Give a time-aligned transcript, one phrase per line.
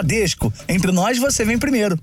[0.00, 0.52] Bradesco.
[0.66, 1.98] Entre nós, você vem primeiro.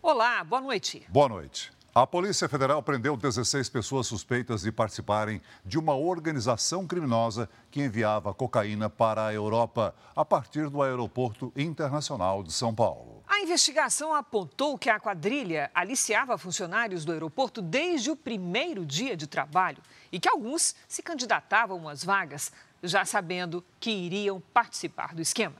[0.00, 1.02] Olá, boa noite.
[1.08, 1.75] Boa noite.
[1.96, 8.34] A Polícia Federal prendeu 16 pessoas suspeitas de participarem de uma organização criminosa que enviava
[8.34, 13.22] cocaína para a Europa a partir do Aeroporto Internacional de São Paulo.
[13.26, 19.26] A investigação apontou que a quadrilha aliciava funcionários do aeroporto desde o primeiro dia de
[19.26, 19.82] trabalho
[20.12, 22.52] e que alguns se candidatavam às vagas
[22.82, 25.56] já sabendo que iriam participar do esquema.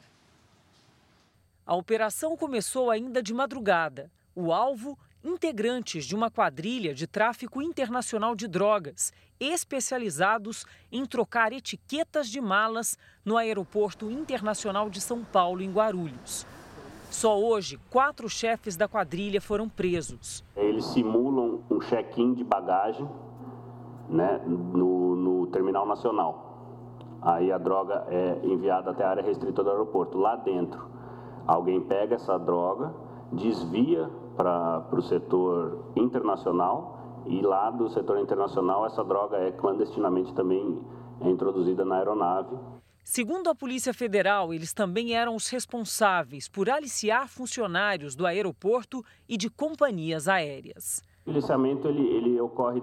[1.66, 4.10] A operação começou ainda de madrugada.
[4.34, 12.28] O alvo integrantes de uma quadrilha de tráfico internacional de drogas, especializados em trocar etiquetas
[12.28, 16.46] de malas no Aeroporto Internacional de São Paulo, em Guarulhos.
[17.10, 20.44] Só hoje, quatro chefes da quadrilha foram presos.
[20.56, 23.08] Eles simulam um check-in de bagagem
[24.08, 27.18] né, no, no terminal nacional.
[27.20, 30.18] Aí a droga é enviada até a área restrita do aeroporto.
[30.18, 30.88] Lá dentro,
[31.46, 32.94] alguém pega essa droga,
[33.32, 40.80] desvia para o setor internacional e lá do setor internacional essa droga é clandestinamente também
[41.20, 42.56] é introduzida na aeronave.
[43.02, 49.36] Segundo a Polícia Federal, eles também eram os responsáveis por aliciar funcionários do aeroporto e
[49.36, 51.02] de companhias aéreas.
[51.24, 52.82] O aliciamento ele, ele ocorre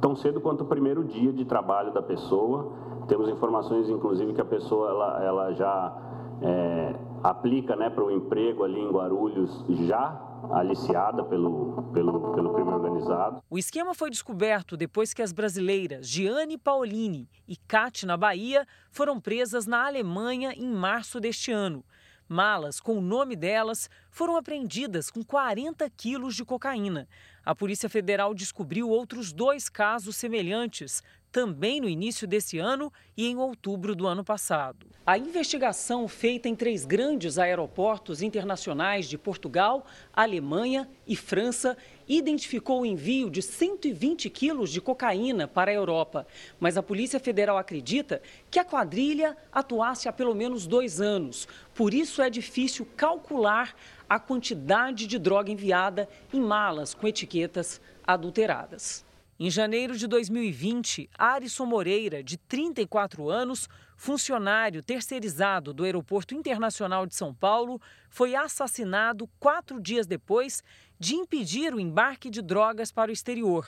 [0.00, 2.72] tão cedo quanto o primeiro dia de trabalho da pessoa.
[3.08, 5.96] Temos informações, inclusive, que a pessoa ela, ela já
[6.42, 12.70] é, aplica né, para o emprego ali em Guarulhos já aliciada pelo, pelo, pelo crime
[12.70, 13.42] organizado.
[13.48, 19.20] O esquema foi descoberto depois que as brasileiras Gianni Paolini e Kate na Bahia foram
[19.20, 21.84] presas na Alemanha em março deste ano.
[22.28, 27.06] Malas com o nome delas foram apreendidas com 40 quilos de cocaína.
[27.44, 31.02] A Polícia Federal descobriu outros dois casos semelhantes,
[31.32, 34.86] também no início desse ano e em outubro do ano passado.
[35.04, 41.76] A investigação feita em três grandes aeroportos internacionais de Portugal, Alemanha e França
[42.06, 46.26] identificou o envio de 120 quilos de cocaína para a Europa.
[46.60, 51.48] Mas a Polícia Federal acredita que a quadrilha atuasse há pelo menos dois anos.
[51.74, 53.74] Por isso é difícil calcular
[54.08, 59.04] a quantidade de droga enviada em malas com etiquetas adulteradas.
[59.44, 67.16] Em janeiro de 2020, Arisson Moreira, de 34 anos, funcionário terceirizado do Aeroporto Internacional de
[67.16, 70.62] São Paulo, foi assassinado quatro dias depois
[70.96, 73.66] de impedir o embarque de drogas para o exterior.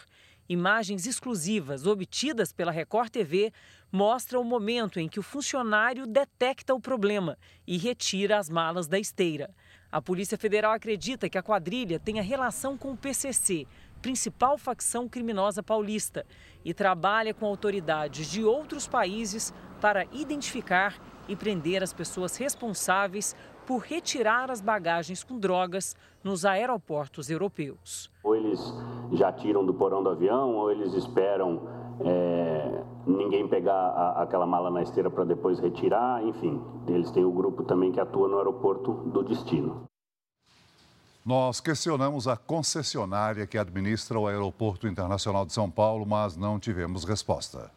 [0.48, 3.52] Imagens exclusivas obtidas pela Record TV
[3.90, 7.36] mostram o momento em que o funcionário detecta o problema
[7.66, 9.52] e retira as malas da esteira.
[9.90, 13.66] A Polícia Federal acredita que a quadrilha tenha relação com o PCC,
[14.04, 16.26] principal facção criminosa paulista,
[16.62, 19.50] e trabalha com autoridades de outros países
[19.80, 20.94] para identificar
[21.26, 23.34] e prender as pessoas responsáveis
[23.66, 28.10] por retirar as bagagens com drogas nos aeroportos europeus.
[28.22, 28.60] Ou eles
[29.12, 31.62] já tiram do porão do avião, ou eles esperam
[32.04, 36.62] é, ninguém pegar a, aquela mala na esteira para depois retirar, enfim.
[36.86, 39.88] Eles têm o grupo também que atua no aeroporto do destino.
[41.24, 47.04] Nós questionamos a concessionária que administra o Aeroporto Internacional de São Paulo, mas não tivemos
[47.04, 47.70] resposta.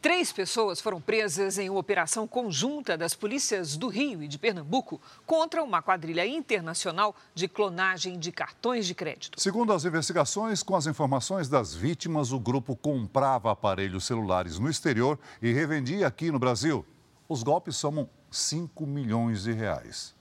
[0.00, 4.98] Três pessoas foram presas em uma operação conjunta das polícias do Rio e de Pernambuco
[5.26, 9.38] contra uma quadrilha internacional de clonagem de cartões de crédito.
[9.38, 15.18] Segundo as investigações, com as informações das vítimas, o grupo comprava aparelhos celulares no exterior
[15.42, 16.86] e revendia aqui no Brasil.
[17.28, 20.16] Os golpes somam 5 milhões de reais.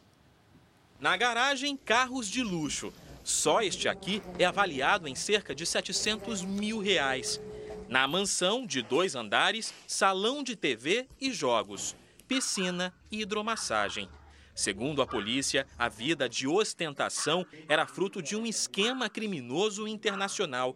[1.00, 2.92] Na garagem, carros de luxo.
[3.24, 7.40] Só este aqui é avaliado em cerca de 700 mil reais.
[7.88, 11.96] Na mansão, de dois andares, salão de TV e jogos,
[12.28, 14.10] piscina e hidromassagem.
[14.56, 20.76] Segundo a polícia, a vida de ostentação era fruto de um esquema criminoso internacional.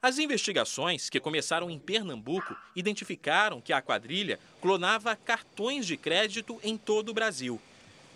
[0.00, 6.78] As investigações, que começaram em Pernambuco, identificaram que a quadrilha clonava cartões de crédito em
[6.78, 7.60] todo o Brasil.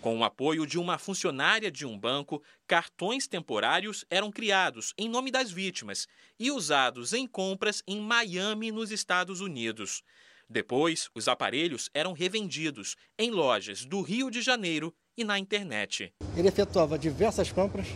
[0.03, 5.31] Com o apoio de uma funcionária de um banco, cartões temporários eram criados em nome
[5.31, 6.09] das vítimas
[6.41, 10.03] e usados em compras em Miami, nos Estados Unidos.
[10.51, 16.13] Depois, os aparelhos eram revendidos em lojas do Rio de Janeiro e na internet.
[16.37, 17.87] Ele efetuava diversas compras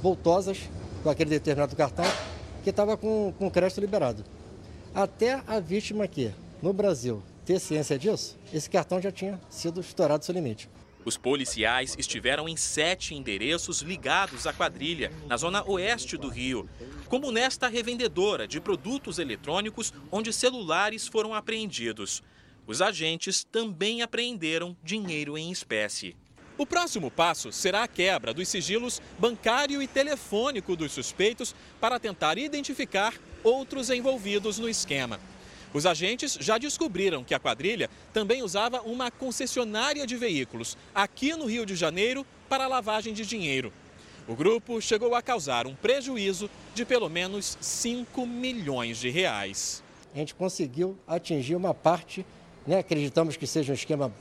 [0.00, 0.58] voltosas
[1.02, 2.06] com aquele determinado cartão
[2.64, 4.24] que estava com, com crédito liberado.
[4.94, 6.32] Até a vítima aqui,
[6.62, 10.70] no Brasil, ter ciência disso, esse cartão já tinha sido estourado seu limite.
[11.06, 16.68] Os policiais estiveram em sete endereços ligados à quadrilha, na zona oeste do Rio,
[17.08, 22.24] como nesta revendedora de produtos eletrônicos, onde celulares foram apreendidos.
[22.66, 26.16] Os agentes também apreenderam dinheiro em espécie.
[26.58, 32.36] O próximo passo será a quebra dos sigilos bancário e telefônico dos suspeitos para tentar
[32.36, 33.14] identificar
[33.44, 35.20] outros envolvidos no esquema.
[35.72, 41.46] Os agentes já descobriram que a quadrilha também usava uma concessionária de veículos aqui no
[41.46, 43.72] Rio de Janeiro para lavagem de dinheiro.
[44.28, 49.82] O grupo chegou a causar um prejuízo de pelo menos 5 milhões de reais.
[50.14, 52.26] A gente conseguiu atingir uma parte,
[52.66, 52.78] né?
[52.78, 54.12] acreditamos que seja um esquema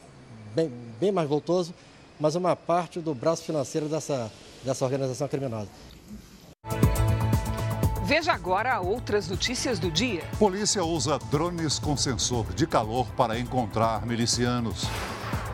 [0.54, 0.70] bem,
[1.00, 1.74] bem mais voltoso,
[2.20, 4.32] mas uma parte do braço financeiro dessa,
[4.64, 5.70] dessa organização criminosa.
[8.06, 10.24] Veja agora outras notícias do dia.
[10.38, 14.84] Polícia usa drones com sensor de calor para encontrar milicianos.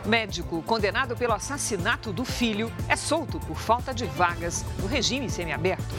[0.05, 5.95] Médico condenado pelo assassinato do filho é solto por falta de vagas no regime semiaberto.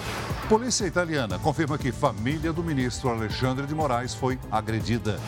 [0.46, 5.18] Polícia italiana confirma que família do ministro Alexandre de Moraes foi agredida.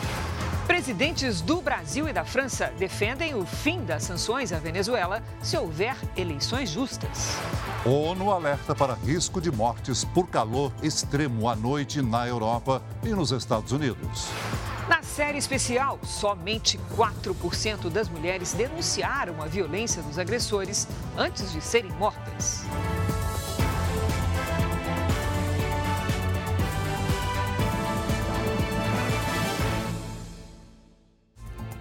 [0.67, 5.95] Presidentes do Brasil e da França defendem o fim das sanções à Venezuela se houver
[6.17, 7.37] eleições justas.
[7.85, 13.31] ONU alerta para risco de mortes por calor extremo à noite na Europa e nos
[13.31, 14.27] Estados Unidos.
[14.89, 21.91] Na série especial, somente 4% das mulheres denunciaram a violência dos agressores antes de serem
[21.91, 22.65] mortas.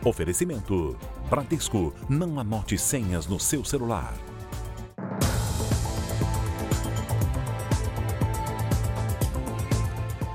[0.04, 0.96] Oferecimento:
[1.30, 4.12] Bradesco, não anote senhas no seu celular.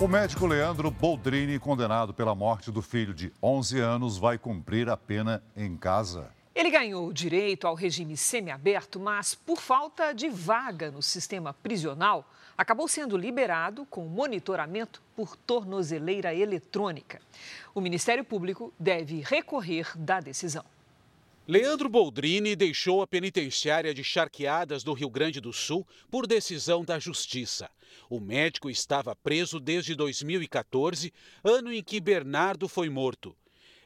[0.02, 4.98] O médico Leandro Boldrini, condenado pela morte do filho de 11 anos, vai cumprir a
[4.98, 6.30] pena em casa.
[6.60, 12.30] Ele ganhou o direito ao regime semiaberto, mas por falta de vaga no sistema prisional,
[12.58, 17.22] acabou sendo liberado com monitoramento por tornozeleira eletrônica.
[17.74, 20.66] O Ministério Público deve recorrer da decisão.
[21.48, 27.00] Leandro Boldrini deixou a penitenciária de Charqueadas do Rio Grande do Sul por decisão da
[27.00, 27.70] Justiça.
[28.10, 33.34] O médico estava preso desde 2014, ano em que Bernardo foi morto.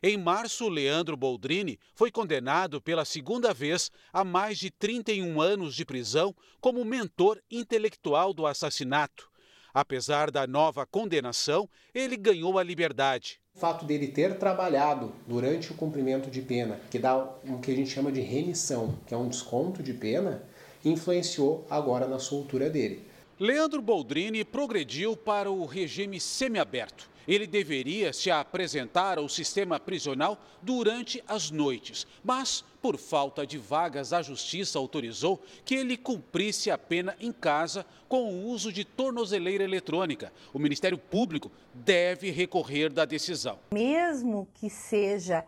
[0.05, 5.85] Em março, Leandro Boldrini foi condenado pela segunda vez a mais de 31 anos de
[5.85, 9.31] prisão como mentor intelectual do assassinato.
[9.73, 13.39] Apesar da nova condenação, ele ganhou a liberdade.
[13.55, 17.75] O fato dele ter trabalhado durante o cumprimento de pena, que dá o que a
[17.75, 20.43] gente chama de remissão, que é um desconto de pena,
[20.83, 23.07] influenciou agora na soltura dele.
[23.39, 27.12] Leandro Boldrini progrediu para o regime semiaberto.
[27.27, 34.11] Ele deveria se apresentar ao sistema prisional durante as noites, mas, por falta de vagas,
[34.11, 39.63] a justiça autorizou que ele cumprisse a pena em casa com o uso de tornozeleira
[39.63, 40.31] eletrônica.
[40.53, 43.57] O Ministério Público deve recorrer da decisão.
[43.73, 45.45] Mesmo que seja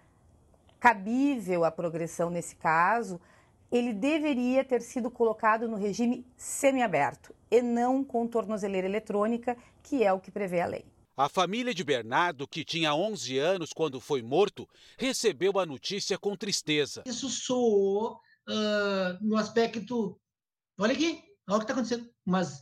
[0.79, 3.19] cabível a progressão nesse caso,
[3.71, 10.13] ele deveria ter sido colocado no regime semiaberto e não com tornozeleira eletrônica, que é
[10.13, 10.85] o que prevê a lei.
[11.17, 14.67] A família de Bernardo, que tinha 11 anos quando foi morto,
[14.97, 17.03] recebeu a notícia com tristeza.
[17.05, 18.19] Isso soou
[18.49, 20.19] uh, no aspecto.
[20.77, 22.09] Olha aqui, olha o que está acontecendo.
[22.25, 22.59] Mas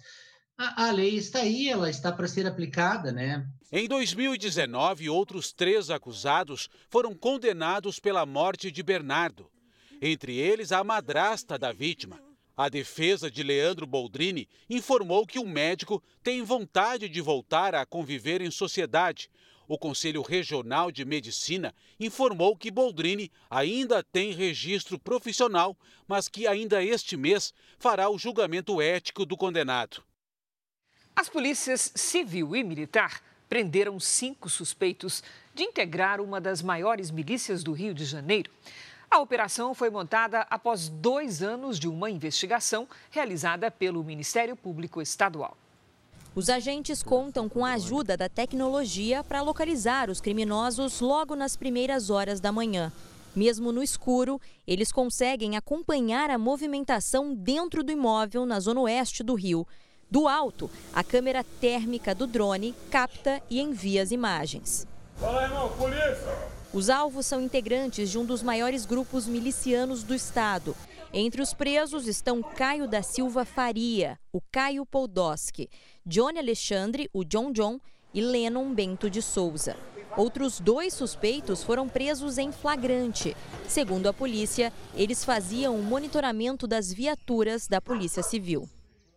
[0.56, 3.44] a, a, lei está aí, ela está para ser aplicada, né?
[3.72, 9.50] Em 2019, outros três acusados foram condenados pela morte de Bernardo.
[10.00, 12.22] Entre eles, a madrasta da vítima.
[12.56, 18.42] A defesa de Leandro Boldrini informou que o médico tem vontade de voltar a conviver
[18.42, 19.28] em sociedade.
[19.68, 25.76] O Conselho Regional de Medicina informou que Boldrini ainda tem registro profissional,
[26.08, 30.04] mas que ainda este mês fará o julgamento ético do condenado.
[31.16, 35.24] As polícias civil e militar prenderam cinco suspeitos
[35.56, 38.52] de integrar uma das maiores milícias do Rio de Janeiro.
[39.14, 45.56] A operação foi montada após dois anos de uma investigação realizada pelo Ministério Público Estadual.
[46.34, 52.10] Os agentes contam com a ajuda da tecnologia para localizar os criminosos logo nas primeiras
[52.10, 52.92] horas da manhã.
[53.36, 59.36] Mesmo no escuro, eles conseguem acompanhar a movimentação dentro do imóvel na zona oeste do
[59.36, 59.68] Rio.
[60.10, 64.88] Do alto, a câmera térmica do drone capta e envia as imagens.
[65.20, 66.63] Fala, irmão, polícia!
[66.74, 70.76] Os alvos são integrantes de um dos maiores grupos milicianos do estado.
[71.14, 75.70] Entre os presos estão Caio da Silva Faria, o Caio Poldoski,
[76.04, 77.80] Johnny Alexandre, o John John
[78.12, 79.78] e Lennon Bento de Souza.
[80.18, 83.38] Outros dois suspeitos foram presos em flagrante.
[83.68, 88.68] Segundo a polícia, eles faziam o monitoramento das viaturas da Polícia Civil.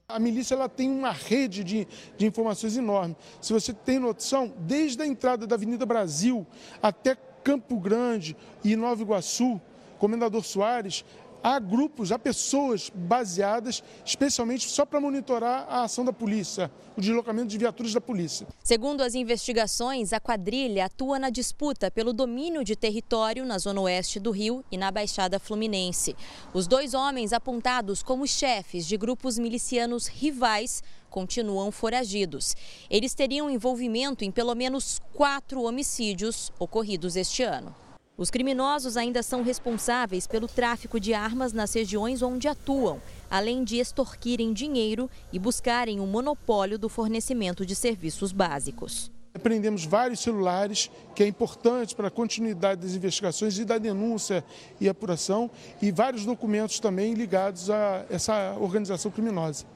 [0.09, 3.17] A milícia ela tem uma rede de, de informações enorme.
[3.41, 6.47] Se você tem noção, desde a entrada da Avenida Brasil
[6.83, 9.61] até Campo Grande e Nova Iguaçu,
[10.00, 11.05] Comendador Soares,
[11.41, 17.47] há grupos, há pessoas baseadas especialmente só para monitorar a ação da polícia, o deslocamento
[17.47, 18.49] de viaturas da polícia.
[18.65, 24.19] Segundo as investigações, a quadrilha atua na disputa pelo domínio de território na zona oeste
[24.19, 26.17] do Rio e na Baixada Fluminense.
[26.53, 32.55] Os dois homens apontados como chefes de grupos milicianos rivais continuam foragidos.
[32.91, 37.75] Eles teriam envolvimento em pelo menos quatro homicídios ocorridos este ano.
[38.19, 42.99] Os criminosos ainda são responsáveis pelo tráfico de armas nas regiões onde atuam,
[43.31, 49.11] além de extorquirem dinheiro e buscarem o um monopólio do fornecimento de serviços básicos.
[49.35, 54.43] Apreendemos vários celulares, que é importante para a continuidade das investigações e da denúncia
[54.81, 55.51] e apuração,
[55.83, 59.67] e vários documentos também ligados a essa organização criminosa.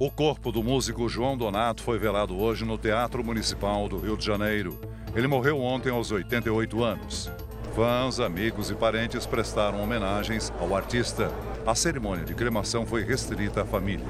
[0.00, 4.24] O corpo do músico João Donato foi velado hoje no Teatro Municipal do Rio de
[4.24, 4.80] Janeiro.
[5.14, 7.30] Ele morreu ontem aos 88 anos.
[7.74, 11.30] Fãs, amigos e parentes prestaram homenagens ao artista.
[11.66, 14.06] A cerimônia de cremação foi restrita à família.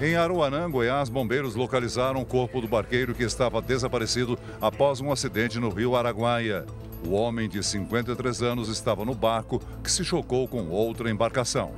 [0.00, 5.58] Em Aruanã, Goiás, bombeiros localizaram o corpo do barqueiro que estava desaparecido após um acidente
[5.58, 6.64] no rio Araguaia.
[7.04, 11.72] O homem de 53 anos estava no barco que se chocou com outra embarcação.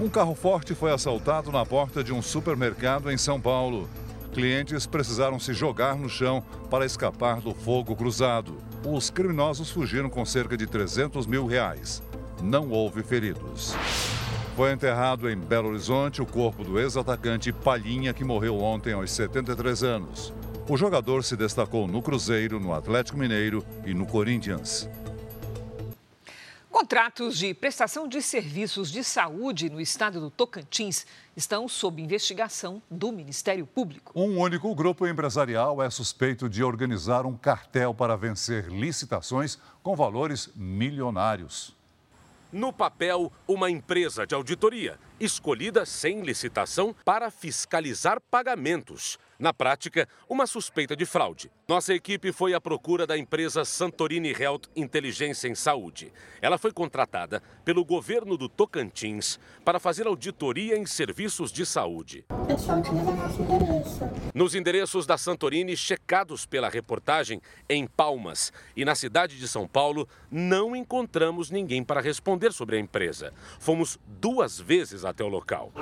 [0.00, 3.88] Um carro forte foi assaltado na porta de um supermercado em São Paulo.
[4.32, 6.40] Clientes precisaram se jogar no chão
[6.70, 8.58] para escapar do fogo cruzado.
[8.86, 12.00] Os criminosos fugiram com cerca de 300 mil reais.
[12.40, 13.74] Não houve feridos.
[14.54, 19.82] Foi enterrado em Belo Horizonte o corpo do ex-atacante Palhinha, que morreu ontem aos 73
[19.82, 20.32] anos.
[20.68, 24.88] O jogador se destacou no Cruzeiro, no Atlético Mineiro e no Corinthians.
[26.78, 31.04] Contratos de prestação de serviços de saúde no estado do Tocantins
[31.36, 34.12] estão sob investigação do Ministério Público.
[34.14, 40.50] Um único grupo empresarial é suspeito de organizar um cartel para vencer licitações com valores
[40.54, 41.76] milionários.
[42.52, 49.18] No papel, uma empresa de auditoria, escolhida sem licitação para fiscalizar pagamentos.
[49.38, 51.48] Na prática, uma suspeita de fraude.
[51.68, 56.12] Nossa equipe foi à procura da empresa Santorini Health Inteligência em Saúde.
[56.42, 62.24] Ela foi contratada pelo governo do Tocantins para fazer auditoria em serviços de saúde.
[64.34, 70.08] Nos endereços da Santorini, checados pela reportagem em Palmas e na cidade de São Paulo,
[70.28, 73.32] não encontramos ninguém para responder sobre a empresa.
[73.60, 75.72] Fomos duas vezes até o local.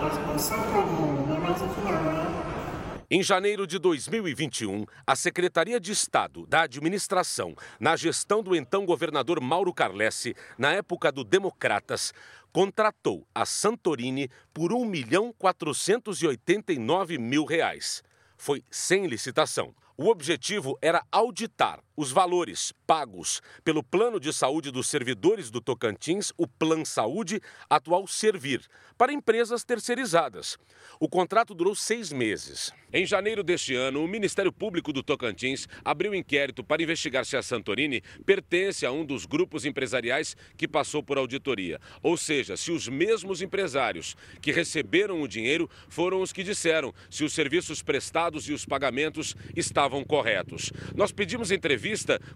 [3.09, 9.41] Em janeiro de 2021, a Secretaria de Estado da Administração, na gestão do então governador
[9.41, 12.13] Mauro Carlesse, na época do Democratas,
[12.53, 18.03] contratou a Santorini por 1 milhão 489 mil reais.
[18.37, 19.73] Foi sem licitação.
[19.97, 26.33] O objetivo era auditar os valores pagos pelo Plano de Saúde dos Servidores do Tocantins,
[26.37, 28.61] o Plan Saúde, atual Servir,
[28.99, 30.59] para empresas terceirizadas.
[31.01, 32.73] O contrato durou seis meses.
[32.93, 37.43] Em janeiro deste ano, o Ministério Público do Tocantins abriu inquérito para investigar se a
[37.43, 41.81] Santorini pertence a um dos grupos empresariais que passou por auditoria.
[42.03, 47.25] Ou seja, se os mesmos empresários que receberam o dinheiro foram os que disseram se
[47.25, 50.73] os serviços prestados e os pagamentos estavam corretos.
[50.95, 51.86] Nós pedimos entrevista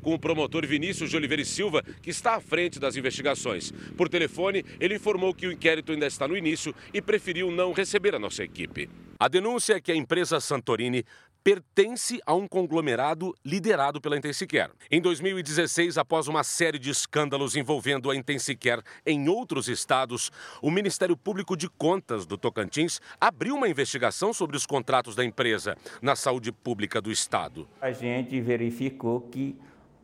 [0.03, 3.73] com o promotor Vinícius de Oliveira e Silva, que está à frente das investigações.
[3.97, 8.15] Por telefone, ele informou que o inquérito ainda está no início e preferiu não receber
[8.15, 8.89] a nossa equipe.
[9.19, 11.05] A denúncia é que a empresa Santorini
[11.43, 14.73] pertence a um conglomerado liderado pela Intensicare.
[14.91, 20.31] Em 2016, após uma série de escândalos envolvendo a Intensicare em outros estados,
[20.63, 25.77] o Ministério Público de Contas do Tocantins abriu uma investigação sobre os contratos da empresa
[26.03, 27.67] na saúde pública do estado.
[27.81, 29.57] A gente verificou que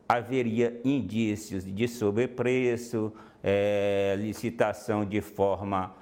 [0.07, 3.13] haveria indícios de sobrepreço,
[3.43, 5.95] é, licitação de forma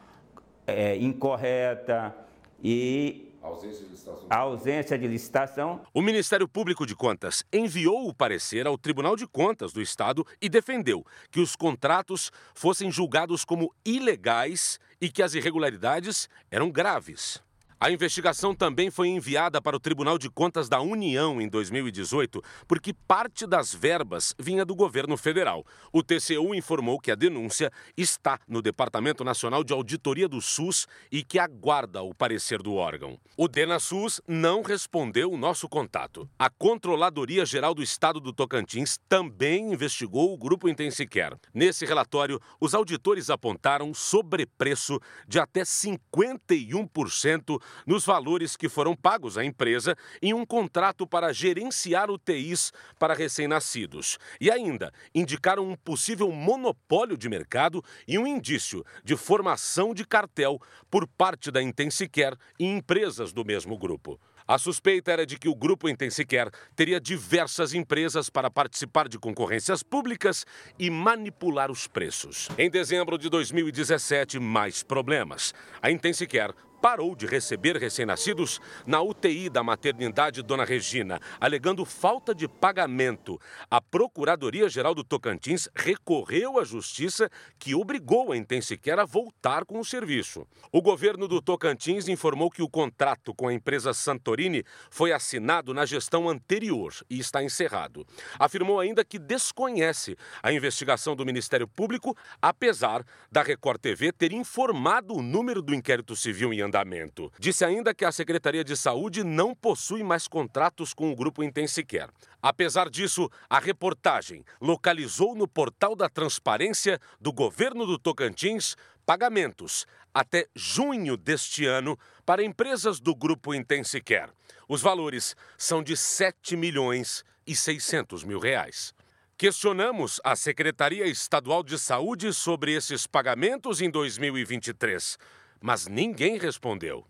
[0.67, 2.15] é, incorreta
[2.63, 4.27] e Ausência de, licitação.
[4.29, 5.81] ausência de licitação.
[5.93, 10.49] O Ministério Público de Contas enviou o parecer ao Tribunal de Contas do Estado e
[10.49, 17.43] defendeu que os contratos fossem julgados como ilegais e que as irregularidades eram graves.
[17.77, 22.93] A investigação também foi enviada para o Tribunal de Contas da União em 2018, porque
[22.93, 25.65] parte das verbas vinha do governo federal.
[25.91, 31.21] O TCU informou que a denúncia está no Departamento Nacional de Auditoria do SUS e
[31.21, 33.19] que aguarda o parecer do órgão.
[33.35, 36.29] O DenaSUS não respondeu o nosso contato.
[36.39, 41.35] A Controladoria Geral do Estado do Tocantins também investigou o grupo Intensicare.
[41.53, 49.45] Nesse relatório, os auditores apontaram sobrepreço de até 51% nos valores que foram pagos à
[49.45, 54.17] empresa em um contrato para gerenciar UTIs para recém-nascidos.
[54.39, 60.59] E ainda indicaram um possível monopólio de mercado e um indício de formação de cartel
[60.89, 64.19] por parte da Intensicare e empresas do mesmo grupo.
[64.47, 69.81] A suspeita era de que o grupo Intensicare teria diversas empresas para participar de concorrências
[69.81, 70.45] públicas
[70.77, 72.47] e manipular os preços.
[72.55, 75.51] Em dezembro de 2017, mais problemas.
[75.81, 76.53] A Intensicare
[76.85, 83.41] parou de receber recém-nascidos na UTI da maternidade Dona Regina, alegando falta de pagamento.
[83.71, 87.27] A Procuradoria-Geral do Tocantins recorreu à justiça,
[87.57, 90.45] que obrigou a Intensiquer a voltar com o serviço.
[90.71, 95.87] O governo do Tocantins informou que o contrato com a empresa Santorini foi assinado na
[95.87, 98.05] gestão anterior e está encerrado.
[98.37, 105.15] Afirmou ainda que desconhece a investigação do Ministério Público, apesar da Record TV ter informado
[105.15, 107.31] o número do inquérito civil em andamento andamento.
[107.39, 112.11] Disse ainda que a Secretaria de Saúde não possui mais contratos com o grupo Intensicare.
[112.41, 120.47] Apesar disso, a reportagem localizou no portal da transparência do governo do Tocantins pagamentos até
[120.55, 124.31] junho deste ano para empresas do grupo Intensicare.
[124.67, 128.93] Os valores são de 7 milhões e 600 mil reais.
[129.37, 135.17] Questionamos a Secretaria Estadual de Saúde sobre esses pagamentos em 2023
[135.61, 137.05] mas ninguém respondeu.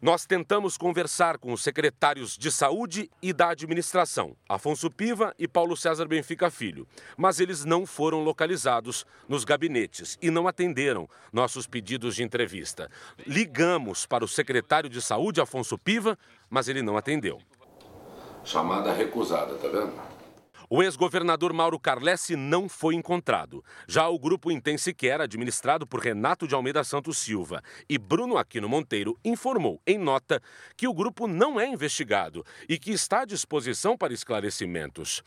[0.00, 5.74] Nós tentamos conversar com os secretários de saúde e da administração, Afonso Piva e Paulo
[5.74, 6.86] César Benfica Filho,
[7.16, 12.90] mas eles não foram localizados nos gabinetes e não atenderam nossos pedidos de entrevista.
[13.26, 16.18] Ligamos para o secretário de saúde, Afonso Piva,
[16.50, 17.40] mas ele não atendeu.
[18.44, 20.15] Chamada recusada, tá vendo?
[20.68, 23.64] O ex-governador Mauro Carlesse não foi encontrado.
[23.86, 29.16] Já o grupo Intensiquer, administrado por Renato de Almeida Santos Silva e Bruno Aquino Monteiro,
[29.24, 30.42] informou em nota
[30.76, 35.22] que o grupo não é investigado e que está à disposição para esclarecimentos.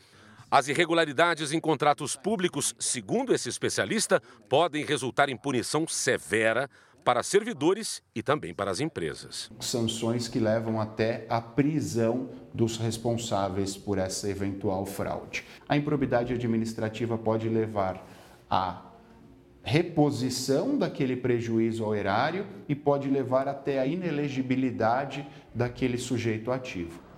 [0.50, 6.68] As irregularidades em contratos públicos, segundo esse especialista, podem resultar em punição severa
[7.04, 9.50] para servidores e também para as empresas.
[9.60, 15.44] Sanções que levam até a prisão dos responsáveis por essa eventual fraude.
[15.68, 18.06] A improbidade administrativa pode levar
[18.48, 18.90] a
[19.62, 27.09] reposição daquele prejuízo ao erário e pode levar até a inelegibilidade daquele sujeito ativo.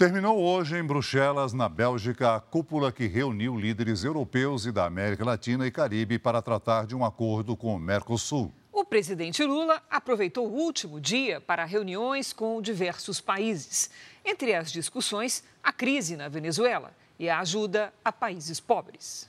[0.00, 5.22] Terminou hoje em Bruxelas, na Bélgica, a cúpula que reuniu líderes europeus e da América
[5.26, 8.50] Latina e Caribe para tratar de um acordo com o Mercosul.
[8.72, 13.90] O presidente Lula aproveitou o último dia para reuniões com diversos países.
[14.24, 19.28] Entre as discussões, a crise na Venezuela e a ajuda a países pobres.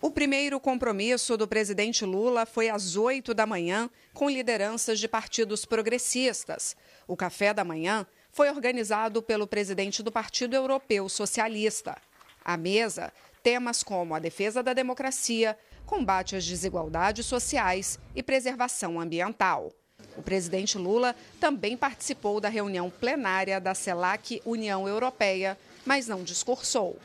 [0.00, 5.66] O primeiro compromisso do presidente Lula foi às 8 da manhã com lideranças de partidos
[5.66, 6.74] progressistas.
[7.06, 8.06] O café da manhã
[8.36, 11.96] foi organizado pelo presidente do Partido Europeu Socialista.
[12.44, 13.10] À mesa,
[13.42, 19.72] temas como a defesa da democracia, combate às desigualdades sociais e preservação ambiental.
[20.18, 26.98] O presidente Lula também participou da reunião plenária da CELAC União Europeia, mas não discursou.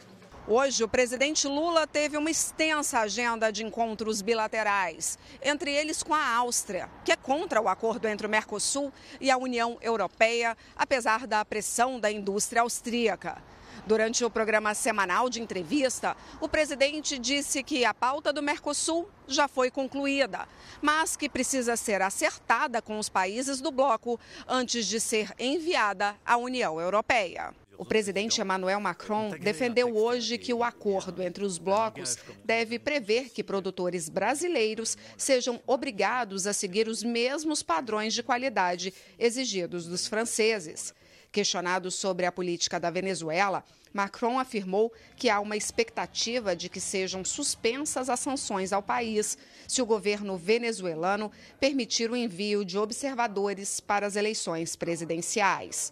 [0.53, 6.35] Hoje, o presidente Lula teve uma extensa agenda de encontros bilaterais, entre eles com a
[6.35, 11.45] Áustria, que é contra o acordo entre o Mercosul e a União Europeia, apesar da
[11.45, 13.41] pressão da indústria austríaca.
[13.87, 19.47] Durante o programa semanal de entrevista, o presidente disse que a pauta do Mercosul já
[19.47, 20.45] foi concluída,
[20.81, 26.35] mas que precisa ser acertada com os países do bloco antes de ser enviada à
[26.35, 27.53] União Europeia.
[27.81, 32.15] O presidente Emmanuel Macron defendeu hoje que o acordo entre os blocos
[32.45, 39.87] deve prever que produtores brasileiros sejam obrigados a seguir os mesmos padrões de qualidade exigidos
[39.87, 40.93] dos franceses.
[41.31, 47.25] Questionado sobre a política da Venezuela, Macron afirmou que há uma expectativa de que sejam
[47.25, 54.05] suspensas as sanções ao país se o governo venezuelano permitir o envio de observadores para
[54.05, 55.91] as eleições presidenciais.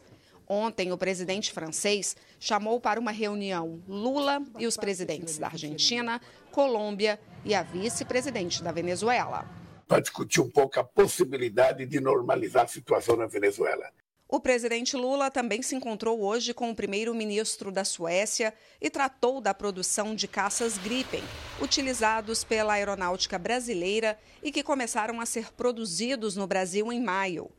[0.51, 6.19] Ontem, o presidente francês chamou para uma reunião Lula e os presidentes da Argentina,
[6.51, 9.45] Colômbia e a vice-presidente da Venezuela.
[9.87, 13.91] para discutir um pouco a possibilidade de normalizar a situação na Venezuela.
[14.27, 19.51] O presidente Lula também se encontrou hoje com o primeiro-ministro da Suécia e tratou da
[19.51, 21.23] produção de caças Gripen,
[21.59, 27.49] utilizados pela aeronáutica brasileira e que começaram a ser produzidos no Brasil em maio.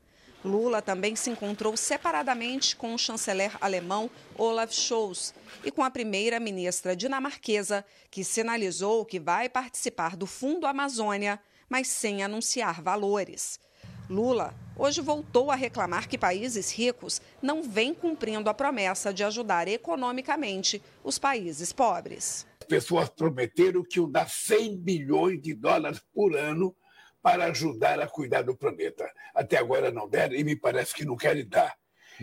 [0.45, 6.97] Lula também se encontrou separadamente com o chanceler alemão Olaf Scholz e com a primeira-ministra
[6.97, 13.61] dinamarquesa, que sinalizou que vai participar do Fundo Amazônia, mas sem anunciar valores.
[14.09, 19.69] Lula hoje voltou a reclamar que países ricos não vêm cumprindo a promessa de ajudar
[19.69, 22.47] economicamente os países pobres.
[22.61, 26.75] As pessoas prometeram que iam dar 100 bilhões de dólares por ano
[27.23, 29.11] para ajudar a cuidar do planeta.
[29.35, 31.75] Até agora não deram e me parece que não querem dar.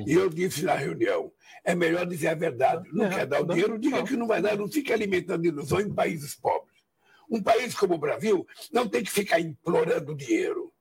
[0.06, 1.32] E eu disse na reunião:
[1.64, 2.88] é melhor dizer a verdade.
[2.94, 5.94] Não quer dar o dinheiro, diga que não vai dar, não fique alimentando ilusão em
[5.94, 6.78] países pobres.
[7.30, 10.74] Um país como o Brasil não tem que ficar implorando dinheiro.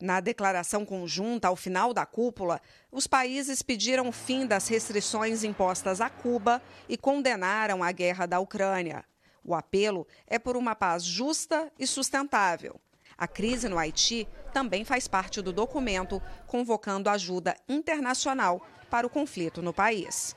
[0.00, 6.00] Na declaração conjunta ao final da cúpula, os países pediram o fim das restrições impostas
[6.00, 9.04] a Cuba e condenaram a guerra da Ucrânia.
[9.42, 12.80] O apelo é por uma paz justa e sustentável.
[13.16, 19.62] A crise no Haiti também faz parte do documento, convocando ajuda internacional para o conflito
[19.62, 20.36] no país.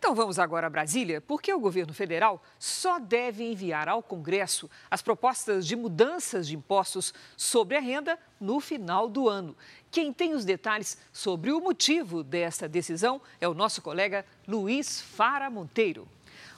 [0.00, 5.02] Então vamos agora a Brasília, porque o governo federal só deve enviar ao Congresso as
[5.02, 9.54] propostas de mudanças de impostos sobre a renda no final do ano.
[9.90, 15.50] Quem tem os detalhes sobre o motivo dessa decisão é o nosso colega Luiz Fara
[15.50, 16.08] Monteiro.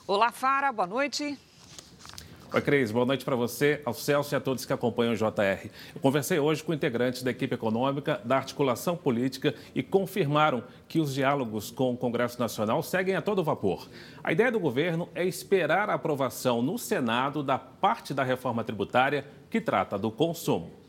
[0.06, 1.37] Olá, Fara, boa noite.
[2.54, 2.90] Oi, Cris.
[2.90, 5.70] Boa noite para você, ao Celso e a todos que acompanham o JR.
[5.94, 11.14] Eu conversei hoje com integrantes da equipe econômica, da articulação política e confirmaram que os
[11.14, 13.88] diálogos com o Congresso Nacional seguem a todo vapor.
[14.22, 19.24] A ideia do governo é esperar a aprovação no Senado da parte da reforma tributária
[19.48, 20.81] que trata do consumo.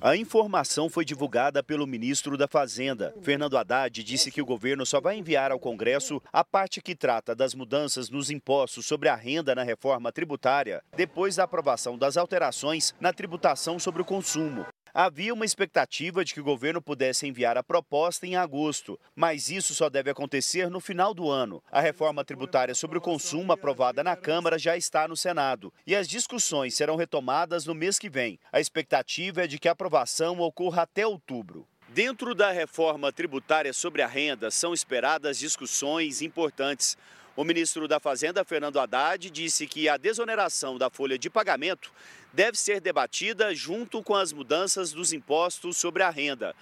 [0.00, 3.14] A informação foi divulgada pelo ministro da Fazenda.
[3.22, 7.34] Fernando Haddad disse que o governo só vai enviar ao Congresso a parte que trata
[7.34, 12.94] das mudanças nos impostos sobre a renda na reforma tributária, depois da aprovação das alterações
[13.00, 14.66] na tributação sobre o consumo.
[14.98, 19.74] Havia uma expectativa de que o governo pudesse enviar a proposta em agosto, mas isso
[19.74, 21.62] só deve acontecer no final do ano.
[21.70, 26.08] A reforma tributária sobre o consumo aprovada na Câmara já está no Senado e as
[26.08, 28.40] discussões serão retomadas no mês que vem.
[28.50, 31.68] A expectativa é de que a aprovação ocorra até outubro.
[31.90, 36.96] Dentro da reforma tributária sobre a renda, são esperadas discussões importantes.
[37.36, 41.92] O ministro da Fazenda, Fernando Haddad, disse que a desoneração da folha de pagamento
[42.32, 46.56] deve ser debatida junto com as mudanças dos impostos sobre a renda.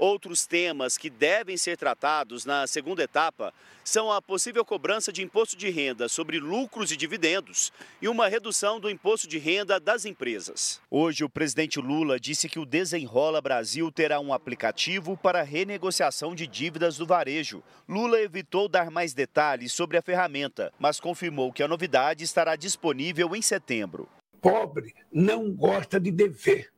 [0.00, 3.52] Outros temas que devem ser tratados na segunda etapa
[3.84, 8.80] são a possível cobrança de imposto de renda sobre lucros e dividendos e uma redução
[8.80, 10.80] do imposto de renda das empresas.
[10.90, 16.46] Hoje, o presidente Lula disse que o Desenrola Brasil terá um aplicativo para renegociação de
[16.46, 17.62] dívidas do varejo.
[17.86, 23.36] Lula evitou dar mais detalhes sobre a ferramenta, mas confirmou que a novidade estará disponível
[23.36, 24.08] em setembro.
[24.40, 26.72] Pobre não gosta de dever.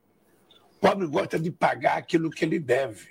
[0.83, 3.07] Pobre gosta de pagar aquilo que ele deve.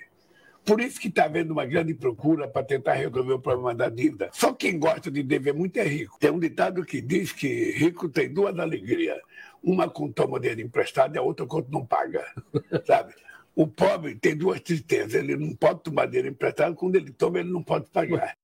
[0.62, 4.28] Por isso que está havendo uma grande procura para tentar resolver o problema da dívida.
[4.30, 6.18] Só quem gosta de dever muito é rico.
[6.20, 9.18] Tem um ditado que diz que rico tem duas alegrias.
[9.62, 12.22] Uma quando toma dinheiro emprestado e a outra quando não paga.
[12.86, 13.14] Sabe?
[13.56, 15.14] O pobre tem duas tristezas.
[15.14, 18.36] Ele não pode tomar dinheiro emprestado, quando ele toma, ele não pode pagar.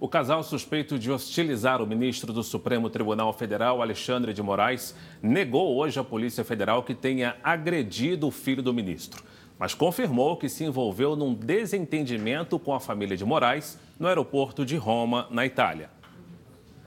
[0.00, 5.76] O casal suspeito de hostilizar o ministro do Supremo Tribunal Federal, Alexandre de Moraes, negou
[5.76, 9.22] hoje à Polícia Federal que tenha agredido o filho do ministro,
[9.58, 14.74] mas confirmou que se envolveu num desentendimento com a família de Moraes no aeroporto de
[14.74, 15.90] Roma, na Itália.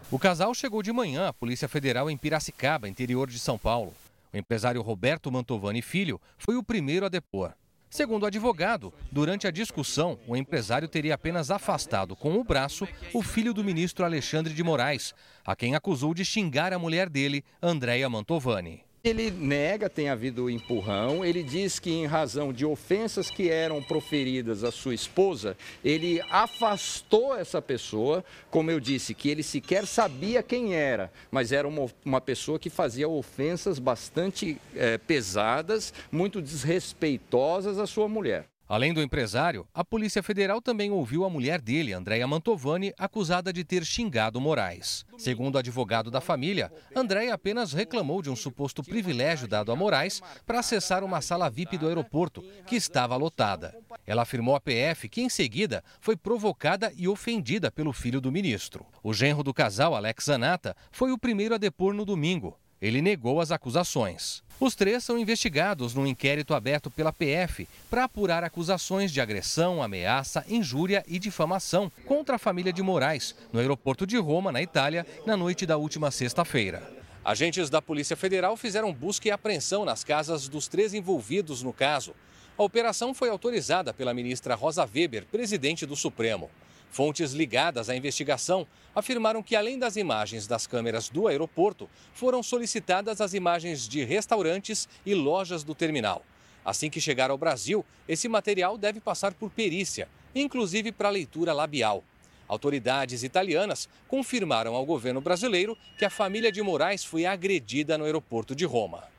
[0.10, 3.94] O casal chegou de manhã à Polícia Federal em Piracicaba, interior de São Paulo.
[4.34, 7.54] O empresário Roberto Mantovani Filho foi o primeiro a depor.
[7.94, 13.22] Segundo o advogado, durante a discussão, o empresário teria apenas afastado com o braço o
[13.22, 15.14] filho do ministro Alexandre de Moraes,
[15.46, 18.84] a quem acusou de xingar a mulher dele, Andréia Mantovani.
[19.06, 24.64] Ele nega tem havido empurrão, ele diz que em razão de ofensas que eram proferidas
[24.64, 30.74] à sua esposa, ele afastou essa pessoa, como eu disse, que ele sequer sabia quem
[30.74, 37.86] era, mas era uma, uma pessoa que fazia ofensas bastante é, pesadas, muito desrespeitosas à
[37.86, 38.53] sua mulher.
[38.74, 43.64] Além do empresário, a Polícia Federal também ouviu a mulher dele, Andréia Mantovani, acusada de
[43.64, 45.06] ter xingado Moraes.
[45.16, 50.24] Segundo o advogado da família, Andréia apenas reclamou de um suposto privilégio dado a Moraes
[50.44, 53.78] para acessar uma sala VIP do aeroporto, que estava lotada.
[54.08, 58.88] Ela afirmou à PF que, em seguida, foi provocada e ofendida pelo filho do ministro.
[59.04, 62.58] O genro do casal, Alex Zanata, foi o primeiro a depor no domingo.
[62.84, 64.44] Ele negou as acusações.
[64.60, 70.44] Os três são investigados num inquérito aberto pela PF para apurar acusações de agressão, ameaça,
[70.50, 75.38] injúria e difamação contra a família de Moraes, no aeroporto de Roma, na Itália, na
[75.38, 76.84] noite da última sexta-feira.
[77.24, 82.14] Agentes da Polícia Federal fizeram busca e apreensão nas casas dos três envolvidos no caso.
[82.58, 86.52] A operação foi autorizada pela ministra Rosa Weber, presidente do Supremo.
[86.94, 93.20] Fontes ligadas à investigação afirmaram que, além das imagens das câmeras do aeroporto, foram solicitadas
[93.20, 96.24] as imagens de restaurantes e lojas do terminal.
[96.64, 102.04] Assim que chegar ao Brasil, esse material deve passar por perícia, inclusive para leitura labial.
[102.48, 108.56] Autoridades italianas confirmaram ao governo brasileiro que a família de Moraes foi agredida no aeroporto
[108.56, 109.13] de Roma.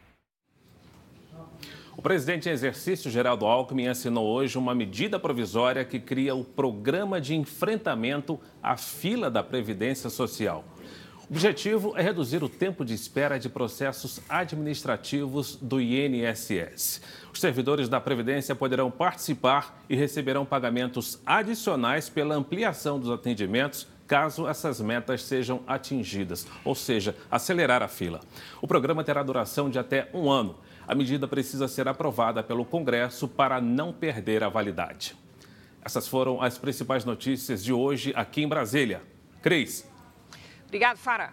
[2.05, 7.35] Presidente em exercício, Geraldo Alckmin, assinou hoje uma medida provisória que cria o Programa de
[7.35, 10.67] Enfrentamento à Fila da Previdência Social.
[11.23, 17.01] O objetivo é reduzir o tempo de espera de processos administrativos do INSS.
[17.33, 24.47] Os servidores da Previdência poderão participar e receberão pagamentos adicionais pela ampliação dos atendimentos caso
[24.47, 28.21] essas metas sejam atingidas, ou seja, acelerar a fila.
[28.61, 30.55] O programa terá duração de até um ano.
[30.87, 35.17] A medida precisa ser aprovada pelo Congresso para não perder a validade.
[35.83, 39.03] Essas foram as principais notícias de hoje aqui em Brasília.
[39.43, 39.87] Cris.
[40.67, 41.33] Obrigado, Fara.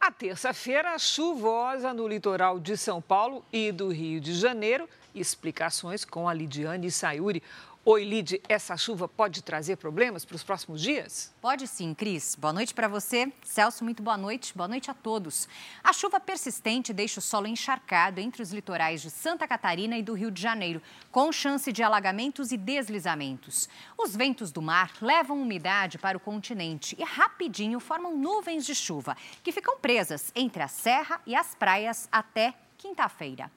[0.00, 4.88] A terça-feira chuvosa no litoral de São Paulo e do Rio de Janeiro.
[5.14, 7.42] Explicações com a Lidiane Sayuri.
[7.86, 11.34] Oi, Lid, essa chuva pode trazer problemas para os próximos dias?
[11.38, 12.34] Pode sim, Cris.
[12.34, 13.30] Boa noite para você.
[13.44, 14.56] Celso, muito boa noite.
[14.56, 15.46] Boa noite a todos.
[15.82, 20.14] A chuva persistente deixa o solo encharcado entre os litorais de Santa Catarina e do
[20.14, 20.80] Rio de Janeiro,
[21.12, 23.68] com chance de alagamentos e deslizamentos.
[23.98, 29.14] Os ventos do mar levam umidade para o continente e rapidinho formam nuvens de chuva,
[29.42, 33.50] que ficam presas entre a serra e as praias até quinta-feira.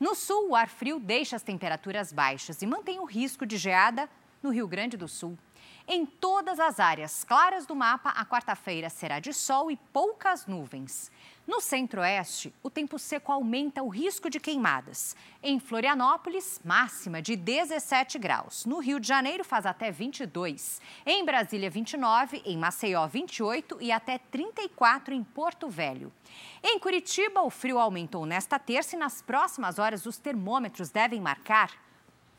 [0.00, 4.10] No sul, o ar frio deixa as temperaturas baixas e mantém o risco de geada
[4.42, 5.38] no Rio Grande do Sul.
[5.86, 11.12] Em todas as áreas claras do mapa, a quarta-feira será de sol e poucas nuvens.
[11.44, 15.16] No centro-oeste, o tempo seco aumenta o risco de queimadas.
[15.42, 18.64] Em Florianópolis, máxima de 17 graus.
[18.64, 20.80] No Rio de Janeiro, faz até 22.
[21.04, 22.42] Em Brasília, 29.
[22.44, 23.78] Em Maceió, 28.
[23.80, 26.12] E até 34 em Porto Velho.
[26.62, 31.72] Em Curitiba, o frio aumentou nesta terça e nas próximas horas os termômetros devem marcar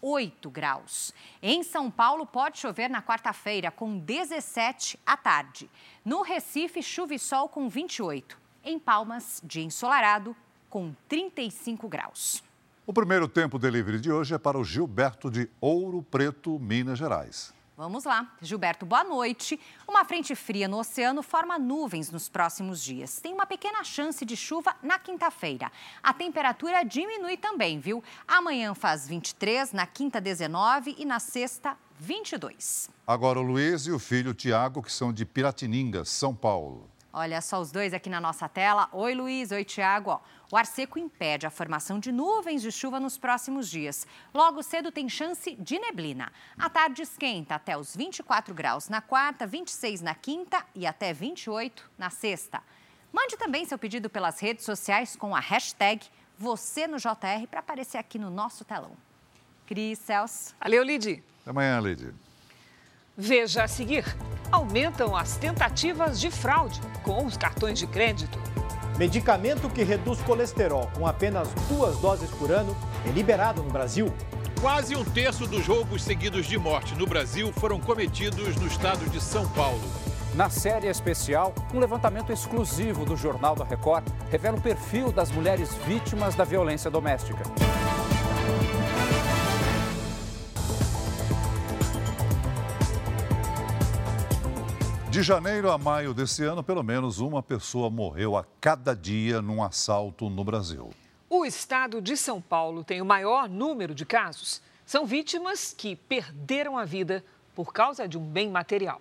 [0.02, 1.14] 8 graus.
[1.42, 5.70] Em São Paulo, pode chover na quarta-feira, com 17 à tarde.
[6.06, 10.36] No Recife, chuva e sol com 28 em Palmas, dia ensolarado,
[10.70, 12.44] com 35 graus.
[12.86, 17.54] O primeiro tempo delivery de hoje é para o Gilberto de Ouro Preto, Minas Gerais.
[17.76, 18.32] Vamos lá.
[18.40, 19.60] Gilberto, boa noite.
[19.88, 23.20] Uma frente fria no oceano forma nuvens nos próximos dias.
[23.20, 25.72] Tem uma pequena chance de chuva na quinta-feira.
[26.02, 28.04] A temperatura diminui também, viu?
[28.28, 32.90] Amanhã faz 23, na quinta 19 e na sexta 22.
[33.08, 36.93] Agora o Luiz e o filho Tiago, que são de Piratininga, São Paulo.
[37.16, 38.90] Olha só os dois aqui na nossa tela.
[38.92, 39.52] Oi, Luiz.
[39.52, 40.20] Oi, Tiago.
[40.52, 44.08] O ar seco impede a formação de nuvens de chuva nos próximos dias.
[44.34, 46.32] Logo cedo tem chance de neblina.
[46.58, 51.88] A tarde esquenta até os 24 graus na quarta, 26 na quinta e até 28
[52.00, 52.64] na sexta.
[53.12, 58.00] Mande também seu pedido pelas redes sociais com a hashtag você no JR para aparecer
[58.00, 58.98] aqui no nosso telão.
[59.68, 60.56] Cris Celso.
[60.60, 61.24] Valeu, Lidi.
[61.42, 62.12] Até amanhã, Lidi.
[63.16, 64.04] Veja a seguir:
[64.52, 68.40] aumentam as tentativas de fraude com os cartões de crédito.
[68.98, 72.76] Medicamento que reduz colesterol com apenas duas doses por ano
[73.08, 74.12] é liberado no Brasil.
[74.60, 79.22] Quase um terço dos roubos seguidos de morte no Brasil foram cometidos no estado de
[79.22, 79.82] São Paulo.
[80.34, 85.76] Na série especial, um levantamento exclusivo do Jornal da Record revela o perfil das mulheres
[85.86, 87.44] vítimas da violência doméstica.
[95.14, 99.62] De janeiro a maio desse ano, pelo menos uma pessoa morreu a cada dia num
[99.62, 100.90] assalto no Brasil.
[101.30, 104.60] O estado de São Paulo tem o maior número de casos.
[104.88, 107.24] São vítimas que perderam a vida
[107.54, 109.00] por causa de um bem material.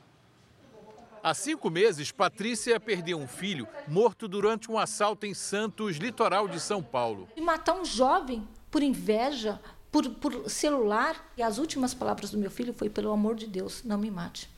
[1.22, 6.60] Há cinco meses, Patrícia perdeu um filho morto durante um assalto em Santos, litoral de
[6.60, 7.26] São Paulo.
[7.34, 9.58] E matar um jovem por inveja,
[9.90, 11.32] por, por celular.
[11.38, 14.51] E as últimas palavras do meu filho foi: pelo amor de Deus, não me mate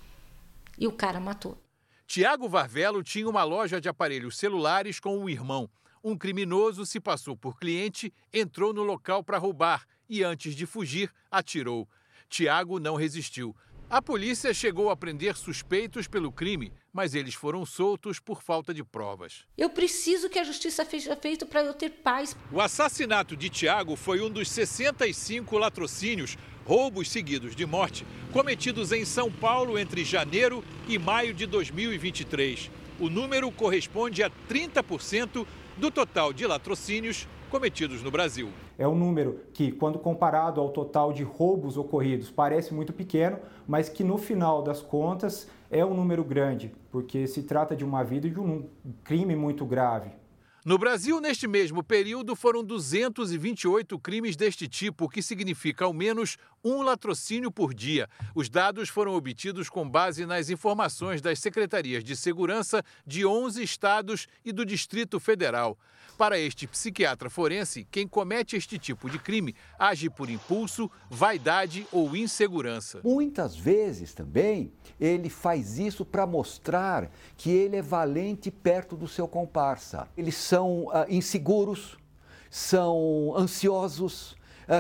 [0.79, 1.59] e o cara matou.
[2.07, 5.69] Tiago Varvelo tinha uma loja de aparelhos celulares com o irmão.
[6.03, 11.11] Um criminoso se passou por cliente, entrou no local para roubar e, antes de fugir,
[11.31, 11.89] atirou.
[12.29, 13.57] Tiago não resistiu.
[13.89, 18.83] A polícia chegou a prender suspeitos pelo crime, mas eles foram soltos por falta de
[18.83, 19.45] provas.
[19.57, 22.37] Eu preciso que a justiça seja feita para eu ter paz.
[22.51, 29.05] O assassinato de Tiago foi um dos 65 latrocínios, roubos seguidos de morte, cometidos em
[29.05, 32.71] São Paulo entre janeiro e maio de 2023.
[32.99, 35.47] O número corresponde a 30%
[35.77, 38.49] do total de latrocínios cometidos no Brasil.
[38.79, 43.89] É um número que, quando comparado ao total de roubos ocorridos, parece muito pequeno, mas
[43.89, 48.27] que no final das contas é um número grande, porque se trata de uma vida
[48.27, 48.69] e de um
[49.05, 50.11] crime muito grave.
[50.65, 56.39] No Brasil, neste mesmo período, foram 228 crimes deste tipo, o que significa ao menos
[56.65, 58.09] um latrocínio por dia.
[58.35, 64.27] Os dados foram obtidos com base nas informações das secretarias de segurança de 11 estados
[64.45, 65.79] e do Distrito Federal.
[66.17, 72.17] Para este psiquiatra forense, quem comete este tipo de crime age por impulso, vaidade ou
[72.17, 73.01] insegurança.
[73.03, 79.27] Muitas vezes também ele faz isso para mostrar que ele é valente perto do seu
[79.27, 80.07] comparsa.
[80.17, 81.99] Eles são uh, inseguros,
[82.49, 84.37] são ansiosos,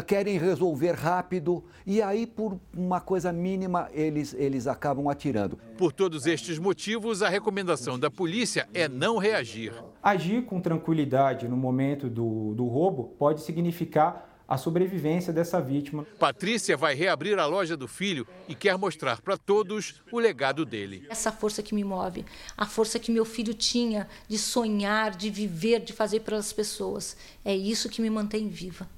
[0.06, 5.58] querem resolver rápido e aí, por uma coisa mínima, eles, eles acabam atirando.
[5.76, 9.72] Por todos estes motivos, a recomendação da polícia é não reagir.
[10.02, 16.06] Agir com tranquilidade no momento do, do roubo pode significar a sobrevivência dessa vítima.
[16.18, 21.06] Patrícia vai reabrir a loja do filho e quer mostrar para todos o legado dele.
[21.08, 22.24] Essa força que me move,
[22.56, 27.16] a força que meu filho tinha de sonhar, de viver, de fazer para as pessoas,
[27.44, 28.88] é isso que me mantém viva.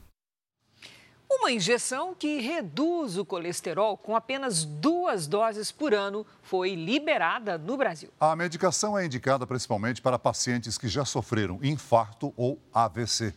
[1.28, 7.76] Uma injeção que reduz o colesterol com apenas duas doses por ano foi liberada no
[7.76, 8.10] Brasil.
[8.18, 13.34] A medicação é indicada principalmente para pacientes que já sofreram infarto ou AVC.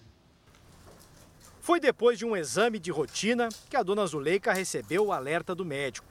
[1.60, 5.66] Foi depois de um exame de rotina que a dona Zuleika recebeu o alerta do
[5.66, 6.08] médico.